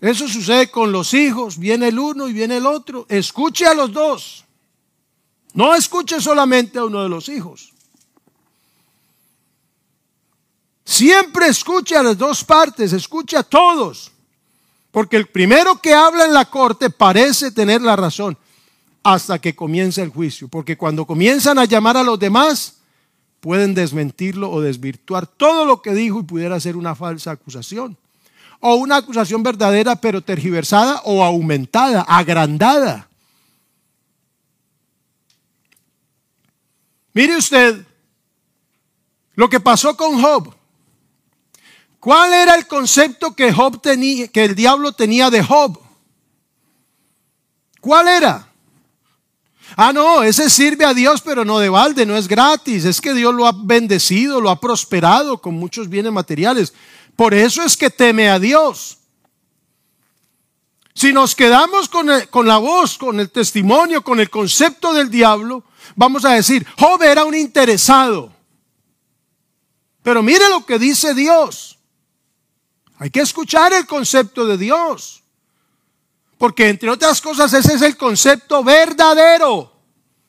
Eso 0.00 0.28
sucede 0.28 0.70
con 0.70 0.92
los 0.92 1.12
hijos, 1.12 1.58
viene 1.58 1.88
el 1.88 1.98
uno 1.98 2.28
y 2.28 2.32
viene 2.32 2.58
el 2.58 2.66
otro. 2.66 3.06
Escuche 3.08 3.66
a 3.66 3.74
los 3.74 3.92
dos. 3.92 4.44
No 5.54 5.74
escuche 5.74 6.20
solamente 6.20 6.78
a 6.78 6.84
uno 6.84 7.02
de 7.02 7.08
los 7.08 7.28
hijos. 7.28 7.72
Siempre 10.84 11.48
escucha 11.48 12.00
a 12.00 12.02
las 12.02 12.18
dos 12.18 12.44
partes, 12.44 12.92
escucha 12.92 13.40
a 13.40 13.44
todos. 13.44 14.12
Porque 14.92 15.16
el 15.16 15.26
primero 15.26 15.80
que 15.80 15.94
habla 15.94 16.26
en 16.26 16.34
la 16.34 16.44
corte 16.44 16.90
parece 16.90 17.50
tener 17.50 17.82
la 17.82 17.96
razón 17.96 18.38
hasta 19.02 19.40
que 19.40 19.56
comienza 19.56 20.02
el 20.02 20.10
juicio. 20.10 20.48
Porque 20.48 20.76
cuando 20.76 21.06
comienzan 21.06 21.58
a 21.58 21.64
llamar 21.64 21.96
a 21.96 22.02
los 22.02 22.18
demás, 22.18 22.81
pueden 23.42 23.74
desmentirlo 23.74 24.52
o 24.52 24.60
desvirtuar 24.60 25.26
todo 25.26 25.64
lo 25.66 25.82
que 25.82 25.92
dijo 25.92 26.20
y 26.20 26.22
pudiera 26.22 26.60
ser 26.60 26.76
una 26.76 26.94
falsa 26.94 27.32
acusación. 27.32 27.98
O 28.60 28.76
una 28.76 28.98
acusación 28.98 29.42
verdadera 29.42 29.96
pero 29.96 30.20
tergiversada 30.20 31.02
o 31.04 31.24
aumentada, 31.24 32.02
agrandada. 32.02 33.08
Mire 37.12 37.36
usted 37.36 37.84
lo 39.34 39.50
que 39.50 39.58
pasó 39.58 39.96
con 39.96 40.22
Job. 40.22 40.54
¿Cuál 41.98 42.32
era 42.32 42.54
el 42.54 42.68
concepto 42.68 43.34
que 43.34 43.52
Job 43.52 43.82
tenía, 43.82 44.28
que 44.28 44.44
el 44.44 44.54
diablo 44.54 44.92
tenía 44.92 45.30
de 45.30 45.42
Job? 45.42 45.80
¿Cuál 47.80 48.06
era? 48.06 48.51
Ah, 49.76 49.92
no, 49.92 50.22
ese 50.22 50.50
sirve 50.50 50.84
a 50.84 50.94
Dios, 50.94 51.22
pero 51.22 51.44
no 51.44 51.58
de 51.58 51.68
balde, 51.68 52.06
no 52.06 52.16
es 52.16 52.28
gratis. 52.28 52.84
Es 52.84 53.00
que 53.00 53.14
Dios 53.14 53.34
lo 53.34 53.46
ha 53.46 53.52
bendecido, 53.52 54.40
lo 54.40 54.50
ha 54.50 54.60
prosperado 54.60 55.38
con 55.38 55.54
muchos 55.54 55.88
bienes 55.88 56.12
materiales. 56.12 56.72
Por 57.16 57.34
eso 57.34 57.62
es 57.62 57.76
que 57.76 57.90
teme 57.90 58.28
a 58.28 58.38
Dios. 58.38 58.98
Si 60.94 61.12
nos 61.12 61.34
quedamos 61.34 61.88
con, 61.88 62.08
con, 62.30 62.46
la 62.46 62.58
voz, 62.58 62.98
con 62.98 63.18
el 63.18 63.30
testimonio, 63.30 64.02
con 64.02 64.20
el 64.20 64.28
concepto 64.28 64.92
del 64.92 65.10
diablo, 65.10 65.64
vamos 65.96 66.24
a 66.24 66.32
decir, 66.32 66.66
Job 66.78 67.02
era 67.02 67.24
un 67.24 67.34
interesado. 67.34 68.32
Pero 70.02 70.22
mire 70.22 70.48
lo 70.50 70.66
que 70.66 70.78
dice 70.78 71.14
Dios. 71.14 71.78
Hay 72.98 73.10
que 73.10 73.20
escuchar 73.20 73.72
el 73.72 73.86
concepto 73.86 74.46
de 74.46 74.58
Dios. 74.58 75.21
Porque 76.42 76.68
entre 76.68 76.90
otras 76.90 77.20
cosas 77.20 77.52
ese 77.52 77.74
es 77.74 77.82
el 77.82 77.96
concepto 77.96 78.64
verdadero. 78.64 79.72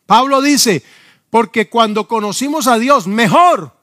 Pablo 0.05 0.43
dice, 0.43 0.83
porque 1.31 1.71
cuando 1.71 2.07
conocimos 2.07 2.67
a 2.67 2.77
Dios, 2.77 3.07
mejor, 3.07 3.75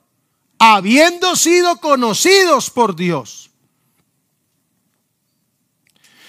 habiendo 0.57 1.35
sido 1.35 1.79
conocidos 1.79 2.71
por 2.71 2.95
Dios. 2.95 3.51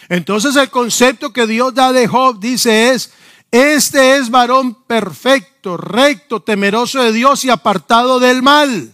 Entonces 0.10 0.56
el 0.56 0.72
concepto 0.72 1.32
que 1.32 1.46
Dios 1.46 1.76
da 1.76 1.92
de 1.92 2.08
Job 2.08 2.40
dice 2.40 2.94
es, 2.94 3.14
este 3.52 4.18
es 4.18 4.32
varón 4.32 4.74
perfecto, 4.86 5.78
recto, 5.78 6.42
temeroso 6.42 7.00
de 7.04 7.12
Dios 7.12 7.46
y 7.46 7.52
apartado 7.52 8.20
del 8.20 8.42
mal. 8.42 8.92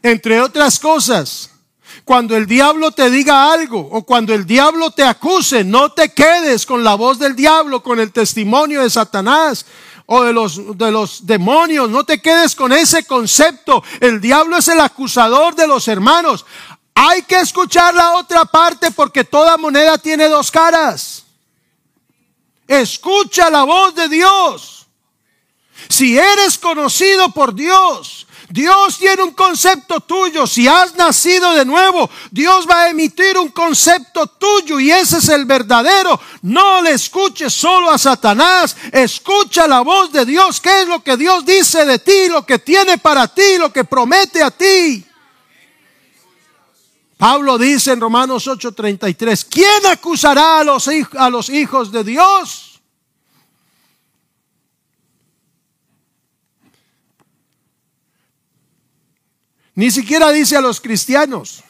Entre 0.00 0.40
otras 0.40 0.78
cosas, 0.78 1.50
cuando 2.04 2.36
el 2.36 2.46
diablo 2.46 2.90
te 2.90 3.08
diga 3.08 3.50
algo 3.52 3.78
o 3.80 4.04
cuando 4.04 4.34
el 4.34 4.44
diablo 4.44 4.90
te 4.90 5.02
acuse, 5.02 5.64
no 5.64 5.92
te 5.92 6.12
quedes 6.12 6.66
con 6.66 6.84
la 6.84 6.94
voz 6.96 7.18
del 7.18 7.34
diablo, 7.34 7.82
con 7.82 7.98
el 7.98 8.12
testimonio 8.12 8.82
de 8.82 8.90
Satanás 8.90 9.64
o 10.04 10.22
de 10.22 10.34
los, 10.34 10.76
de 10.76 10.90
los 10.90 11.26
demonios. 11.26 11.88
No 11.88 12.04
te 12.04 12.20
quedes 12.20 12.54
con 12.54 12.72
ese 12.72 13.04
concepto. 13.04 13.82
El 14.00 14.20
diablo 14.20 14.58
es 14.58 14.68
el 14.68 14.80
acusador 14.80 15.54
de 15.54 15.66
los 15.66 15.88
hermanos. 15.88 16.44
Hay 16.94 17.22
que 17.22 17.40
escuchar 17.40 17.94
la 17.94 18.12
otra 18.16 18.44
parte 18.44 18.90
porque 18.90 19.24
toda 19.24 19.56
moneda 19.56 19.96
tiene 19.96 20.28
dos 20.28 20.50
caras. 20.50 21.24
Escucha 22.68 23.48
la 23.48 23.64
voz 23.64 23.94
de 23.94 24.08
Dios. 24.08 24.86
Si 25.88 26.18
eres 26.18 26.58
conocido 26.58 27.30
por 27.30 27.54
Dios, 27.54 28.26
Dios 28.54 28.98
tiene 28.98 29.24
un 29.24 29.32
concepto 29.32 29.98
tuyo. 29.98 30.46
Si 30.46 30.68
has 30.68 30.94
nacido 30.94 31.54
de 31.54 31.64
nuevo, 31.64 32.08
Dios 32.30 32.68
va 32.70 32.82
a 32.82 32.90
emitir 32.90 33.36
un 33.36 33.48
concepto 33.48 34.28
tuyo 34.28 34.78
y 34.78 34.92
ese 34.92 35.18
es 35.18 35.28
el 35.28 35.44
verdadero. 35.44 36.20
No 36.42 36.80
le 36.80 36.92
escuches 36.92 37.52
solo 37.52 37.90
a 37.90 37.98
Satanás. 37.98 38.76
Escucha 38.92 39.66
la 39.66 39.80
voz 39.80 40.12
de 40.12 40.24
Dios. 40.24 40.60
¿Qué 40.60 40.82
es 40.82 40.86
lo 40.86 41.02
que 41.02 41.16
Dios 41.16 41.44
dice 41.44 41.84
de 41.84 41.98
ti? 41.98 42.28
Lo 42.28 42.46
que 42.46 42.60
tiene 42.60 42.96
para 42.98 43.26
ti, 43.26 43.58
lo 43.58 43.72
que 43.72 43.82
promete 43.82 44.40
a 44.40 44.52
ti. 44.52 45.04
Pablo 47.18 47.58
dice 47.58 47.90
en 47.90 48.00
Romanos 48.00 48.46
8:33, 48.46 49.46
¿quién 49.50 49.84
acusará 49.86 50.60
a 50.60 50.64
los, 50.64 50.88
a 51.18 51.28
los 51.28 51.48
hijos 51.48 51.90
de 51.90 52.04
Dios? 52.04 52.63
Ni 59.74 59.90
siquiera 59.90 60.30
dice 60.30 60.56
a 60.56 60.60
los 60.60 60.80
cristianos, 60.80 61.64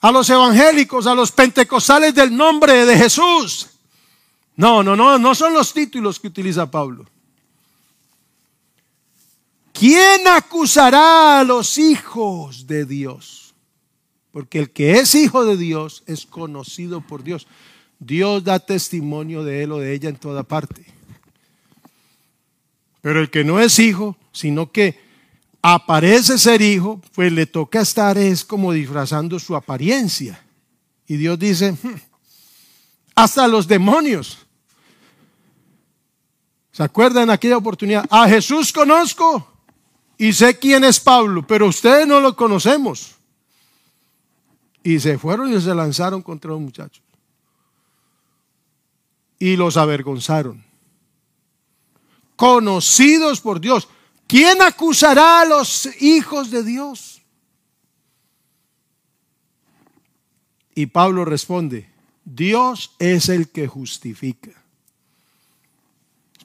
a 0.00 0.10
los 0.10 0.28
evangélicos, 0.30 1.06
a 1.06 1.14
los 1.14 1.32
pentecostales 1.32 2.14
del 2.14 2.34
nombre 2.34 2.86
de 2.86 2.96
Jesús. 2.96 3.68
No, 4.56 4.82
no, 4.82 4.96
no, 4.96 5.18
no 5.18 5.34
son 5.34 5.52
los 5.52 5.72
títulos 5.72 6.18
que 6.18 6.28
utiliza 6.28 6.70
Pablo. 6.70 7.06
¿Quién 9.72 10.28
acusará 10.28 11.40
a 11.40 11.44
los 11.44 11.78
hijos 11.78 12.66
de 12.66 12.84
Dios? 12.84 13.54
Porque 14.32 14.58
el 14.58 14.70
que 14.70 14.92
es 14.92 15.14
hijo 15.14 15.44
de 15.44 15.56
Dios 15.56 16.02
es 16.06 16.26
conocido 16.26 17.00
por 17.00 17.22
Dios. 17.22 17.46
Dios 17.98 18.44
da 18.44 18.58
testimonio 18.58 19.42
de 19.44 19.62
él 19.62 19.72
o 19.72 19.78
de 19.78 19.94
ella 19.94 20.08
en 20.08 20.16
toda 20.16 20.42
parte. 20.42 20.84
Pero 23.00 23.20
el 23.20 23.30
que 23.30 23.44
no 23.44 23.60
es 23.60 23.78
hijo, 23.78 24.16
sino 24.32 24.70
que 24.70 25.09
aparece 25.62 26.38
ser 26.38 26.62
hijo, 26.62 27.00
pues 27.14 27.32
le 27.32 27.46
toca 27.46 27.80
estar 27.80 28.16
es 28.18 28.44
como 28.44 28.72
disfrazando 28.72 29.38
su 29.38 29.54
apariencia. 29.54 30.42
Y 31.06 31.16
Dios 31.16 31.38
dice, 31.38 31.72
hmm, 31.72 32.00
hasta 33.14 33.46
los 33.48 33.66
demonios. 33.66 34.38
¿Se 36.72 36.82
acuerdan 36.82 37.30
aquella 37.30 37.56
oportunidad? 37.56 38.06
A 38.10 38.28
Jesús 38.28 38.72
conozco 38.72 39.46
y 40.16 40.32
sé 40.32 40.58
quién 40.58 40.84
es 40.84 41.00
Pablo, 41.00 41.46
pero 41.46 41.66
ustedes 41.66 42.06
no 42.06 42.20
lo 42.20 42.36
conocemos. 42.36 43.16
Y 44.82 44.98
se 45.00 45.18
fueron 45.18 45.52
y 45.52 45.60
se 45.60 45.74
lanzaron 45.74 46.22
contra 46.22 46.50
los 46.50 46.60
muchachos. 46.60 47.02
Y 49.38 49.56
los 49.56 49.76
avergonzaron. 49.76 50.64
Conocidos 52.36 53.40
por 53.40 53.60
Dios. 53.60 53.88
¿Quién 54.30 54.62
acusará 54.62 55.40
a 55.40 55.44
los 55.44 55.88
hijos 56.00 56.52
de 56.52 56.62
Dios? 56.62 57.20
Y 60.72 60.86
Pablo 60.86 61.24
responde, 61.24 61.90
Dios 62.24 62.92
es 63.00 63.28
el 63.28 63.48
que 63.48 63.66
justifica. 63.66 64.52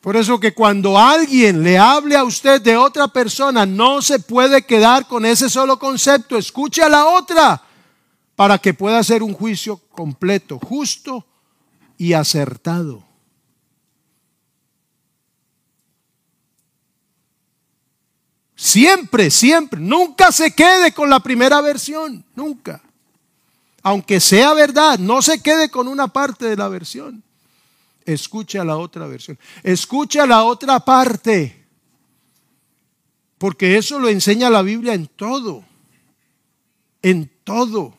Por 0.01 0.15
eso 0.15 0.39
que 0.39 0.55
cuando 0.55 0.97
alguien 0.97 1.61
le 1.61 1.77
hable 1.77 2.15
a 2.15 2.23
usted 2.23 2.59
de 2.59 2.75
otra 2.75 3.07
persona, 3.07 3.67
no 3.67 4.01
se 4.01 4.17
puede 4.17 4.65
quedar 4.65 5.07
con 5.07 5.23
ese 5.23 5.47
solo 5.47 5.77
concepto. 5.77 6.39
Escuche 6.39 6.81
a 6.81 6.89
la 6.89 7.05
otra 7.05 7.61
para 8.35 8.57
que 8.57 8.73
pueda 8.73 8.97
hacer 8.97 9.21
un 9.21 9.33
juicio 9.35 9.77
completo, 9.91 10.57
justo 10.57 11.23
y 11.99 12.13
acertado. 12.13 13.04
Siempre, 18.65 19.29
siempre. 19.29 19.79
Nunca 19.79 20.31
se 20.31 20.55
quede 20.55 20.91
con 20.91 21.07
la 21.07 21.19
primera 21.19 21.61
versión. 21.61 22.25
Nunca. 22.33 22.81
Aunque 23.83 24.19
sea 24.19 24.55
verdad, 24.55 24.97
no 24.97 25.21
se 25.21 25.39
quede 25.39 25.69
con 25.69 25.87
una 25.87 26.07
parte 26.07 26.45
de 26.47 26.55
la 26.55 26.67
versión. 26.67 27.21
Escuche 28.05 28.57
a 28.57 28.63
la 28.63 28.77
otra 28.77 29.05
versión. 29.05 29.37
Escuche 29.61 30.19
a 30.19 30.25
la 30.25 30.43
otra 30.45 30.79
parte. 30.79 31.63
Porque 33.37 33.77
eso 33.77 33.99
lo 33.99 34.09
enseña 34.09 34.49
la 34.49 34.63
Biblia 34.63 34.95
en 34.95 35.05
todo. 35.05 35.63
En 37.03 37.29
todo. 37.43 37.95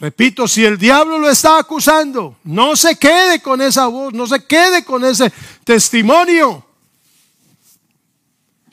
Repito, 0.00 0.48
si 0.48 0.64
el 0.64 0.78
diablo 0.78 1.20
lo 1.20 1.30
está 1.30 1.58
acusando, 1.58 2.38
no 2.42 2.74
se 2.74 2.96
quede 2.96 3.40
con 3.40 3.62
esa 3.62 3.86
voz, 3.86 4.12
no 4.12 4.26
se 4.26 4.44
quede 4.44 4.84
con 4.84 5.04
ese 5.04 5.32
testimonio. 5.62 6.73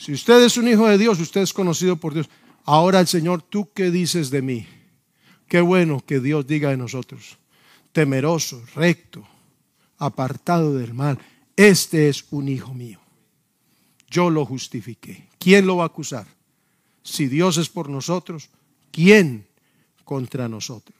Si 0.02 0.12
usted 0.14 0.43
es 0.43 0.58
un 0.58 0.68
hijo 0.68 0.88
de 0.88 0.97
Dios, 0.97 1.20
usted 1.20 1.41
es 1.41 1.54
conocido 1.54 1.95
por 1.95 2.16
Dios. 2.16 2.28
Ahora 2.66 2.99
el 2.99 3.06
Señor, 3.06 3.43
¿tú 3.43 3.72
qué 3.72 3.91
dices 3.91 4.32
de 4.32 4.41
mí? 4.41 4.66
Qué 5.47 5.62
bueno 5.62 6.04
que 6.04 6.20
Dios 6.20 6.47
diga 6.47 6.72
de 6.72 6.78
nosotros. 6.78 7.38
Temeroso, 7.91 8.64
recto, 8.74 9.24
apartado 9.99 10.74
del 10.74 10.95
mal. 10.95 11.20
Este 11.56 12.10
es 12.10 12.26
un 12.32 12.49
hijo 12.49 12.74
mío. 12.74 12.99
Yo 14.10 14.32
lo 14.32 14.43
justifiqué. 14.43 15.30
¿Quién 15.38 15.68
lo 15.68 15.78
va 15.78 15.84
a 15.84 15.88
acusar? 15.88 16.26
Si 17.04 17.28
Dios 17.28 17.58
es 17.58 17.70
por 17.70 17.88
nosotros, 17.88 18.49
¿quién 18.89 19.45
contra 20.04 20.49
nosotros? 20.49 20.97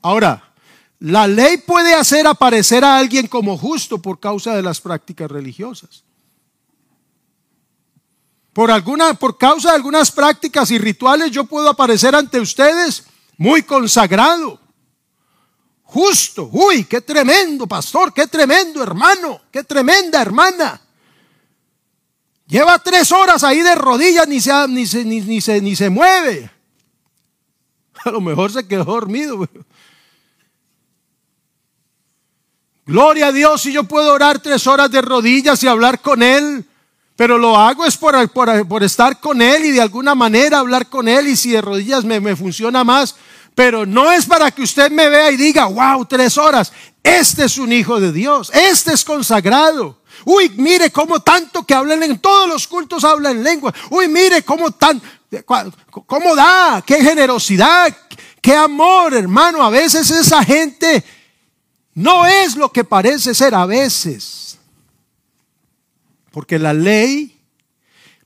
Ahora, 0.00 0.54
la 0.98 1.26
ley 1.26 1.58
puede 1.58 1.94
hacer 1.94 2.26
aparecer 2.26 2.84
a 2.84 2.96
alguien 2.96 3.26
como 3.26 3.58
justo 3.58 4.00
por 4.00 4.18
causa 4.18 4.54
de 4.54 4.62
las 4.62 4.80
prácticas 4.80 5.30
religiosas. 5.30 6.04
Por, 8.52 8.70
alguna, 8.70 9.12
por 9.14 9.36
causa 9.36 9.70
de 9.70 9.76
algunas 9.76 10.10
prácticas 10.10 10.70
y 10.70 10.78
rituales 10.78 11.30
yo 11.30 11.44
puedo 11.44 11.68
aparecer 11.68 12.14
ante 12.14 12.40
ustedes 12.40 13.04
muy 13.36 13.62
consagrado, 13.62 14.58
justo. 15.82 16.48
Uy, 16.50 16.84
qué 16.84 17.02
tremendo 17.02 17.66
pastor, 17.66 18.14
qué 18.14 18.26
tremendo 18.26 18.82
hermano, 18.82 19.42
qué 19.52 19.62
tremenda 19.62 20.22
hermana. 20.22 20.80
Lleva 22.46 22.78
tres 22.78 23.12
horas 23.12 23.44
ahí 23.44 23.60
de 23.60 23.74
rodillas, 23.74 24.26
ni 24.26 24.40
se, 24.40 24.68
ni 24.68 24.86
se, 24.86 25.04
ni, 25.04 25.40
se, 25.40 25.60
ni 25.60 25.76
se 25.76 25.90
mueve. 25.90 26.50
A 28.04 28.10
lo 28.10 28.20
mejor 28.20 28.52
se 28.52 28.66
quedó 28.66 28.84
dormido. 28.84 29.46
Gloria 32.86 33.26
a 33.26 33.32
Dios 33.32 33.62
si 33.62 33.72
yo 33.72 33.82
puedo 33.82 34.12
orar 34.12 34.38
tres 34.38 34.64
horas 34.68 34.88
de 34.92 35.02
rodillas 35.02 35.60
y 35.62 35.66
hablar 35.66 36.00
con 36.00 36.22
Él. 36.22 36.64
Pero 37.16 37.36
lo 37.36 37.56
hago 37.56 37.84
es 37.84 37.96
por, 37.96 38.14
estar 38.84 39.18
con 39.18 39.42
Él 39.42 39.64
y 39.64 39.70
de 39.72 39.80
alguna 39.80 40.14
manera 40.14 40.60
hablar 40.60 40.88
con 40.88 41.08
Él. 41.08 41.26
Y 41.26 41.36
si 41.36 41.50
de 41.50 41.60
rodillas 41.60 42.04
me, 42.04 42.36
funciona 42.36 42.84
más. 42.84 43.16
Pero 43.56 43.86
no 43.86 44.12
es 44.12 44.26
para 44.26 44.52
que 44.52 44.62
usted 44.62 44.92
me 44.92 45.08
vea 45.08 45.32
y 45.32 45.36
diga, 45.36 45.64
wow, 45.64 46.04
tres 46.04 46.38
horas. 46.38 46.72
Este 47.02 47.46
es 47.46 47.58
un 47.58 47.72
hijo 47.72 47.98
de 47.98 48.12
Dios. 48.12 48.52
Este 48.54 48.92
es 48.92 49.04
consagrado. 49.04 49.98
Uy, 50.24 50.52
mire 50.56 50.90
cómo 50.90 51.20
tanto 51.20 51.64
que 51.64 51.74
hablan 51.74 52.04
en 52.04 52.20
todos 52.20 52.48
los 52.48 52.68
cultos 52.68 53.02
habla 53.02 53.32
en 53.32 53.42
lengua. 53.42 53.74
Uy, 53.90 54.06
mire 54.06 54.42
cómo 54.42 54.70
tan, 54.70 55.02
cómo 56.06 56.36
da, 56.36 56.82
qué 56.86 57.02
generosidad, 57.02 57.96
qué 58.40 58.54
amor, 58.54 59.14
hermano. 59.14 59.62
A 59.62 59.70
veces 59.70 60.08
esa 60.10 60.44
gente 60.44 61.02
no 61.96 62.26
es 62.26 62.56
lo 62.56 62.70
que 62.70 62.84
parece 62.84 63.34
ser 63.34 63.54
a 63.54 63.64
veces. 63.64 64.58
Porque 66.30 66.58
la 66.58 66.74
ley 66.74 67.40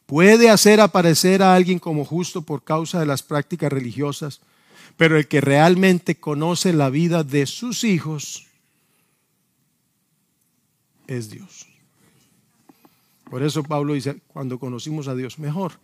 puede 0.07 0.51
hacer 0.51 0.81
aparecer 0.81 1.41
a 1.41 1.55
alguien 1.55 1.79
como 1.79 2.05
justo 2.05 2.43
por 2.43 2.65
causa 2.65 2.99
de 2.99 3.07
las 3.07 3.23
prácticas 3.23 3.73
religiosas, 3.73 4.41
pero 4.97 5.17
el 5.17 5.29
que 5.29 5.41
realmente 5.41 6.17
conoce 6.17 6.73
la 6.73 6.91
vida 6.91 7.23
de 7.23 7.47
sus 7.47 7.85
hijos 7.85 8.49
es 11.07 11.31
Dios. 11.31 11.69
Por 13.31 13.45
eso 13.45 13.63
Pablo 13.63 13.93
dice, 13.93 14.21
cuando 14.33 14.59
conocimos 14.59 15.07
a 15.07 15.15
Dios, 15.15 15.39
mejor, 15.39 15.79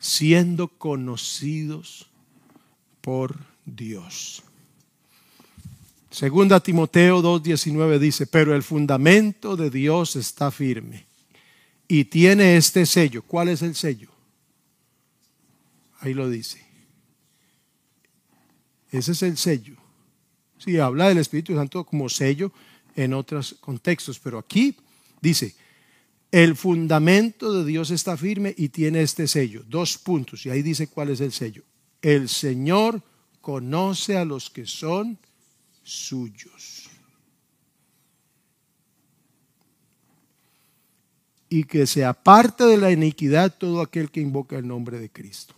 siendo 0.00 0.66
conocidos 0.66 2.08
por 3.00 3.36
Dios. 3.64 4.42
Segunda 6.10 6.58
Timoteo 6.58 7.22
2.19 7.22 7.98
dice, 7.98 8.26
pero 8.26 8.54
el 8.54 8.64
fundamento 8.64 9.56
de 9.56 9.70
Dios 9.70 10.16
está 10.16 10.50
firme 10.50 11.06
y 11.86 12.04
tiene 12.04 12.56
este 12.56 12.84
sello. 12.84 13.22
¿Cuál 13.22 13.48
es 13.48 13.62
el 13.62 13.76
sello? 13.76 14.10
Ahí 16.00 16.12
lo 16.12 16.28
dice. 16.28 16.66
Ese 18.90 19.12
es 19.12 19.22
el 19.22 19.36
sello. 19.36 19.76
Sí, 20.58 20.78
habla 20.78 21.08
del 21.08 21.18
Espíritu 21.18 21.54
Santo 21.54 21.84
como 21.84 22.08
sello 22.08 22.52
en 22.96 23.14
otros 23.14 23.56
contextos, 23.60 24.18
pero 24.18 24.38
aquí 24.38 24.76
dice, 25.20 25.54
el 26.32 26.56
fundamento 26.56 27.52
de 27.52 27.64
Dios 27.64 27.90
está 27.90 28.16
firme 28.16 28.52
y 28.56 28.70
tiene 28.70 29.02
este 29.02 29.28
sello. 29.28 29.62
Dos 29.68 29.96
puntos, 29.96 30.44
y 30.44 30.50
ahí 30.50 30.62
dice 30.62 30.88
cuál 30.88 31.10
es 31.10 31.20
el 31.20 31.30
sello. 31.30 31.62
El 32.02 32.28
Señor 32.28 33.00
conoce 33.40 34.16
a 34.16 34.24
los 34.24 34.50
que 34.50 34.66
son 34.66 35.18
suyos. 35.90 36.88
Y 41.48 41.64
que 41.64 41.86
se 41.86 42.04
aparte 42.04 42.64
de 42.64 42.76
la 42.76 42.92
iniquidad 42.92 43.56
todo 43.56 43.80
aquel 43.80 44.10
que 44.10 44.20
invoca 44.20 44.56
el 44.56 44.68
nombre 44.68 45.00
de 45.00 45.10
Cristo. 45.10 45.54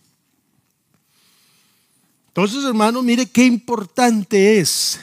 Entonces, 2.29 2.65
hermano, 2.65 3.03
mire 3.03 3.27
qué 3.27 3.45
importante 3.45 4.59
es. 4.59 4.99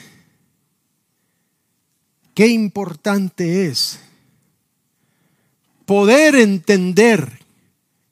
Qué 2.34 2.48
importante 2.48 3.66
es 3.66 4.00
poder 5.86 6.34
entender 6.36 7.40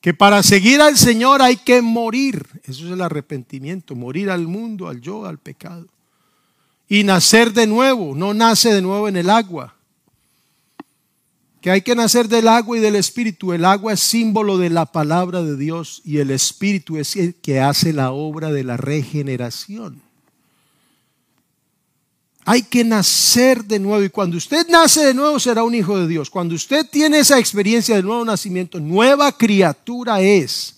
que 0.00 0.14
para 0.14 0.42
seguir 0.42 0.80
al 0.80 0.96
Señor 0.96 1.42
hay 1.42 1.56
que 1.56 1.82
morir. 1.82 2.46
Eso 2.64 2.86
es 2.86 2.92
el 2.92 3.00
arrepentimiento, 3.00 3.96
morir 3.96 4.30
al 4.30 4.46
mundo, 4.46 4.88
al 4.88 5.00
yo, 5.00 5.26
al 5.26 5.38
pecado 5.38 5.88
y 6.88 7.04
nacer 7.04 7.52
de 7.52 7.66
nuevo, 7.66 8.14
no 8.14 8.32
nace 8.32 8.72
de 8.72 8.80
nuevo 8.80 9.08
en 9.08 9.16
el 9.16 9.30
agua. 9.30 9.74
que 11.60 11.72
hay 11.72 11.82
que 11.82 11.96
nacer 11.96 12.28
del 12.28 12.46
agua 12.46 12.78
y 12.78 12.80
del 12.80 12.94
espíritu. 12.94 13.52
El 13.52 13.64
agua 13.64 13.92
es 13.92 14.00
símbolo 14.00 14.58
de 14.58 14.70
la 14.70 14.86
palabra 14.86 15.42
de 15.42 15.56
Dios 15.56 16.00
y 16.04 16.18
el 16.18 16.30
espíritu 16.30 16.96
es 16.96 17.16
el 17.16 17.34
que 17.34 17.58
hace 17.58 17.92
la 17.92 18.12
obra 18.12 18.52
de 18.52 18.62
la 18.62 18.76
regeneración. 18.76 20.00
Hay 22.44 22.62
que 22.62 22.84
nacer 22.84 23.64
de 23.64 23.80
nuevo 23.80 24.04
y 24.04 24.08
cuando 24.08 24.36
usted 24.36 24.68
nace 24.68 25.04
de 25.04 25.14
nuevo 25.14 25.40
será 25.40 25.64
un 25.64 25.74
hijo 25.74 25.98
de 25.98 26.06
Dios. 26.06 26.30
Cuando 26.30 26.54
usted 26.54 26.86
tiene 26.88 27.18
esa 27.18 27.40
experiencia 27.40 27.96
del 27.96 28.06
nuevo 28.06 28.24
nacimiento, 28.24 28.78
nueva 28.78 29.32
criatura 29.32 30.20
es. 30.20 30.76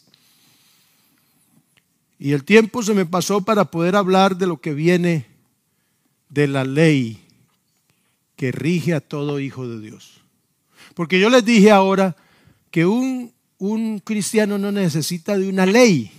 Y 2.19 2.33
el 2.33 2.43
tiempo 2.43 2.83
se 2.83 2.95
me 2.95 3.05
pasó 3.05 3.43
para 3.43 3.67
poder 3.67 3.97
hablar 3.97 4.35
de 4.35 4.47
lo 4.47 4.61
que 4.61 4.73
viene 4.73 5.30
de 6.31 6.47
la 6.49 6.64
ley 6.64 7.20
que 8.37 8.53
rige 8.53 8.95
a 8.95 9.01
todo 9.01 9.39
hijo 9.39 9.68
de 9.68 9.81
Dios. 9.81 10.22
Porque 10.95 11.20
yo 11.20 11.28
les 11.28 11.45
dije 11.45 11.70
ahora 11.70 12.16
que 12.70 12.87
un, 12.87 13.33
un 13.59 13.99
cristiano 13.99 14.57
no 14.57 14.72
necesita 14.72 15.37
de 15.37 15.49
una 15.49 15.66
ley. 15.66 16.11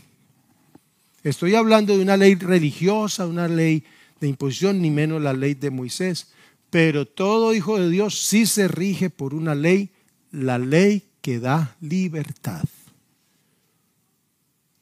Estoy 1.24 1.56
hablando 1.56 1.98
de 1.98 2.04
una 2.04 2.18
ley 2.18 2.36
religiosa, 2.36 3.26
una 3.26 3.48
ley 3.48 3.84
de 4.20 4.28
imposición, 4.28 4.82
ni 4.82 4.92
menos 4.92 5.22
la 5.22 5.34
ley 5.34 5.56
de 5.56 5.72
Moisés. 5.72 6.28
Pero 6.70 7.06
todo 7.06 7.54
hijo 7.54 7.80
de 7.80 7.90
Dios 7.90 8.22
sí 8.22 8.46
se 8.46 8.68
rige 8.68 9.10
por 9.10 9.34
una 9.34 9.56
ley, 9.56 9.90
la 10.32 10.58
ley 10.58 11.04
que 11.22 11.40
da 11.40 11.76
libertad. 11.82 12.64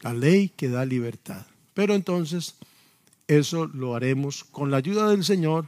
La 0.01 0.13
ley 0.13 0.49
que 0.49 0.69
da 0.69 0.85
libertad. 0.85 1.45
Pero 1.73 1.93
entonces 1.93 2.55
eso 3.29 3.67
lo 3.67 3.95
haremos 3.95 4.43
con 4.43 4.71
la 4.71 4.77
ayuda 4.77 5.07
del 5.07 5.23
Señor. 5.23 5.67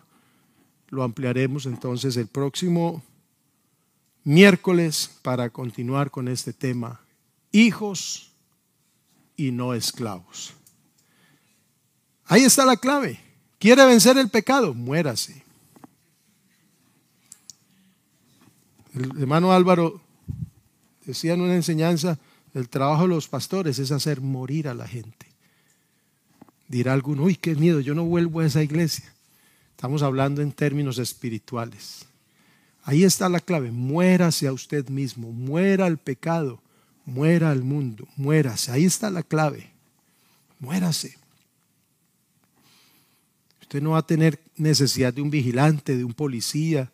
Lo 0.89 1.03
ampliaremos 1.03 1.68
entonces 1.68 2.18
el 2.18 2.26
próximo 2.26 3.03
miércoles 4.24 5.12
para 5.22 5.51
continuar 5.51 6.09
con 6.09 6.28
este 6.28 6.53
tema. 6.53 7.01
Hijos 7.51 8.32
y 9.36 9.51
no 9.51 9.76
esclavos. 9.76 10.55
Ahí 12.26 12.43
está 12.43 12.66
la 12.66 12.78
clave. 12.78 13.20
¿Quiere 13.59 13.86
vencer 13.86 14.18
el 14.18 14.30
pecado? 14.30 14.74
Muérase. 14.74 15.43
El 18.95 19.22
hermano 19.22 19.51
Álvaro 19.53 20.01
decía 21.05 21.36
en 21.36 21.41
una 21.41 21.53
enseñanza, 21.53 22.18
el 22.55 22.70
trabajo 22.70 23.03
de 23.03 23.09
los 23.09 23.28
pastores 23.28 23.78
es 23.78 23.91
hacer 23.91 24.20
morir 24.20 24.68
a 24.68 24.74
la 24.74 24.88
gente. 24.88 25.31
Dirá 26.72 26.93
alguno, 26.93 27.24
uy, 27.24 27.36
qué 27.36 27.53
miedo, 27.53 27.82
yo 27.82 27.93
no 27.93 28.05
vuelvo 28.05 28.39
a 28.39 28.45
esa 28.45 28.63
iglesia. 28.63 29.13
Estamos 29.72 30.03
hablando 30.03 30.41
en 30.41 30.53
términos 30.53 30.99
espirituales. 30.99 32.05
Ahí 32.84 33.03
está 33.03 33.28
la 33.28 33.41
clave, 33.41 33.72
muérase 33.72 34.47
a 34.47 34.53
usted 34.53 34.88
mismo, 34.88 35.34
muera 35.34 35.86
al 35.86 35.97
pecado, 35.97 36.61
muera 37.05 37.51
al 37.51 37.61
mundo, 37.61 38.07
muérase. 38.15 38.72
Ahí 38.72 38.86
está 38.86 39.09
la 39.09 39.22
clave, 39.22 39.69
muérase. 40.59 41.17
Usted 43.63 43.82
no 43.82 43.91
va 43.91 43.97
a 43.97 44.07
tener 44.07 44.39
necesidad 44.55 45.13
de 45.13 45.22
un 45.22 45.30
vigilante, 45.30 45.97
de 45.97 46.05
un 46.05 46.13
policía, 46.13 46.89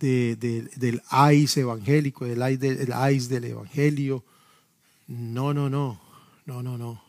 del 0.00 1.02
AIS 1.10 1.58
evangélico, 1.58 2.24
del 2.24 2.40
AIS, 2.40 2.60
del 2.60 2.92
AIS 2.94 3.28
del 3.28 3.44
evangelio. 3.44 4.24
No, 5.06 5.52
no, 5.52 5.68
no, 5.68 6.00
no, 6.46 6.62
no, 6.62 6.78
no. 6.78 7.07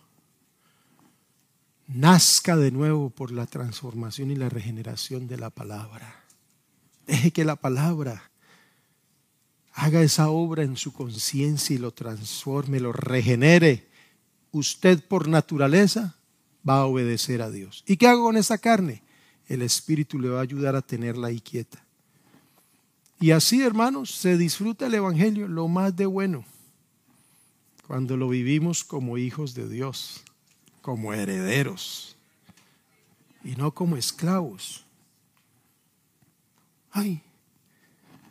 Nazca 1.90 2.56
de 2.56 2.70
nuevo 2.70 3.10
por 3.10 3.32
la 3.32 3.48
transformación 3.48 4.30
y 4.30 4.36
la 4.36 4.48
regeneración 4.48 5.28
de 5.28 5.38
la 5.38 5.50
palabra. 5.50 6.24
Deje 7.08 7.32
que 7.32 7.44
la 7.44 7.56
palabra 7.56 8.30
haga 9.74 10.04
esa 10.04 10.30
obra 10.30 10.62
en 10.62 10.78
su 10.78 10.94
conciencia 10.94 11.76
y 11.76 11.80
lo 11.80 11.92
transforme, 11.92 12.80
lo 12.80 12.92
regenere. 12.92 13.88
Usted 14.52 15.04
por 15.04 15.28
naturaleza 15.28 16.16
va 16.68 16.82
a 16.82 16.86
obedecer 16.86 17.42
a 17.42 17.50
Dios. 17.50 17.84
¿Y 17.88 17.98
qué 17.98 18.08
hago 18.08 18.26
con 18.26 18.38
esa 18.38 18.60
carne? 18.60 19.02
El 19.48 19.64
Espíritu 19.64 20.20
le 20.20 20.30
va 20.30 20.40
a 20.40 20.44
ayudar 20.44 20.76
a 20.76 20.84
tenerla 20.84 21.30
ahí 21.30 21.42
quieta. 21.42 21.84
Y 23.20 23.32
así, 23.32 23.64
hermanos, 23.64 24.12
se 24.12 24.38
disfruta 24.38 24.86
el 24.86 24.94
Evangelio, 24.94 25.48
lo 25.48 25.68
más 25.68 25.96
de 25.96 26.06
bueno, 26.06 26.46
cuando 27.88 28.16
lo 28.16 28.30
vivimos 28.30 28.84
como 28.84 29.18
hijos 29.18 29.56
de 29.56 29.68
Dios, 29.68 30.24
como 30.82 31.14
herederos, 31.14 32.16
y 33.44 33.56
no 33.56 33.74
como 33.74 33.96
esclavos. 33.98 34.86
Ay, 36.92 37.22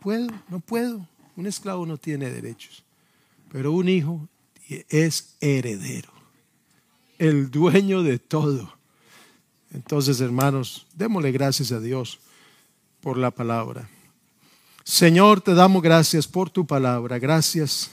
puedo, 0.01 0.29
no 0.49 0.61
puedo. 0.61 1.07
Un 1.37 1.47
esclavo 1.47 1.87
no 1.87 1.97
tiene 1.97 2.31
derechos, 2.31 2.83
pero 3.51 3.73
un 3.73 3.89
hijo 3.89 4.29
es 4.89 5.37
heredero 5.41 6.19
el 7.19 7.51
dueño 7.51 8.03
de 8.03 8.19
todo. 8.19 8.73
Entonces, 9.73 10.21
hermanos, 10.21 10.87
démosle 10.95 11.33
gracias 11.33 11.73
a 11.73 11.81
Dios 11.81 12.21
por 13.01 13.19
la 13.19 13.31
palabra. 13.31 13.89
Señor, 14.85 15.41
te 15.41 15.55
damos 15.55 15.83
gracias 15.83 16.27
por 16.27 16.49
tu 16.49 16.67
palabra. 16.67 17.19
Gracias 17.19 17.91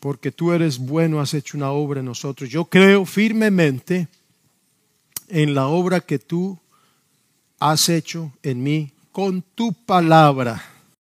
porque 0.00 0.32
tú 0.32 0.52
eres 0.52 0.78
bueno, 0.78 1.20
has 1.20 1.34
hecho 1.34 1.56
una 1.56 1.70
obra 1.70 2.00
en 2.00 2.06
nosotros. 2.06 2.48
Yo 2.48 2.64
creo 2.64 3.04
firmemente 3.04 4.08
en 5.28 5.54
la 5.54 5.68
obra 5.68 6.00
que 6.00 6.18
tú 6.18 6.58
has 7.58 7.88
hecho 7.90 8.32
en 8.42 8.62
mí 8.62 8.92
con 9.12 9.42
tu 9.54 9.72
palabra. 9.72 10.69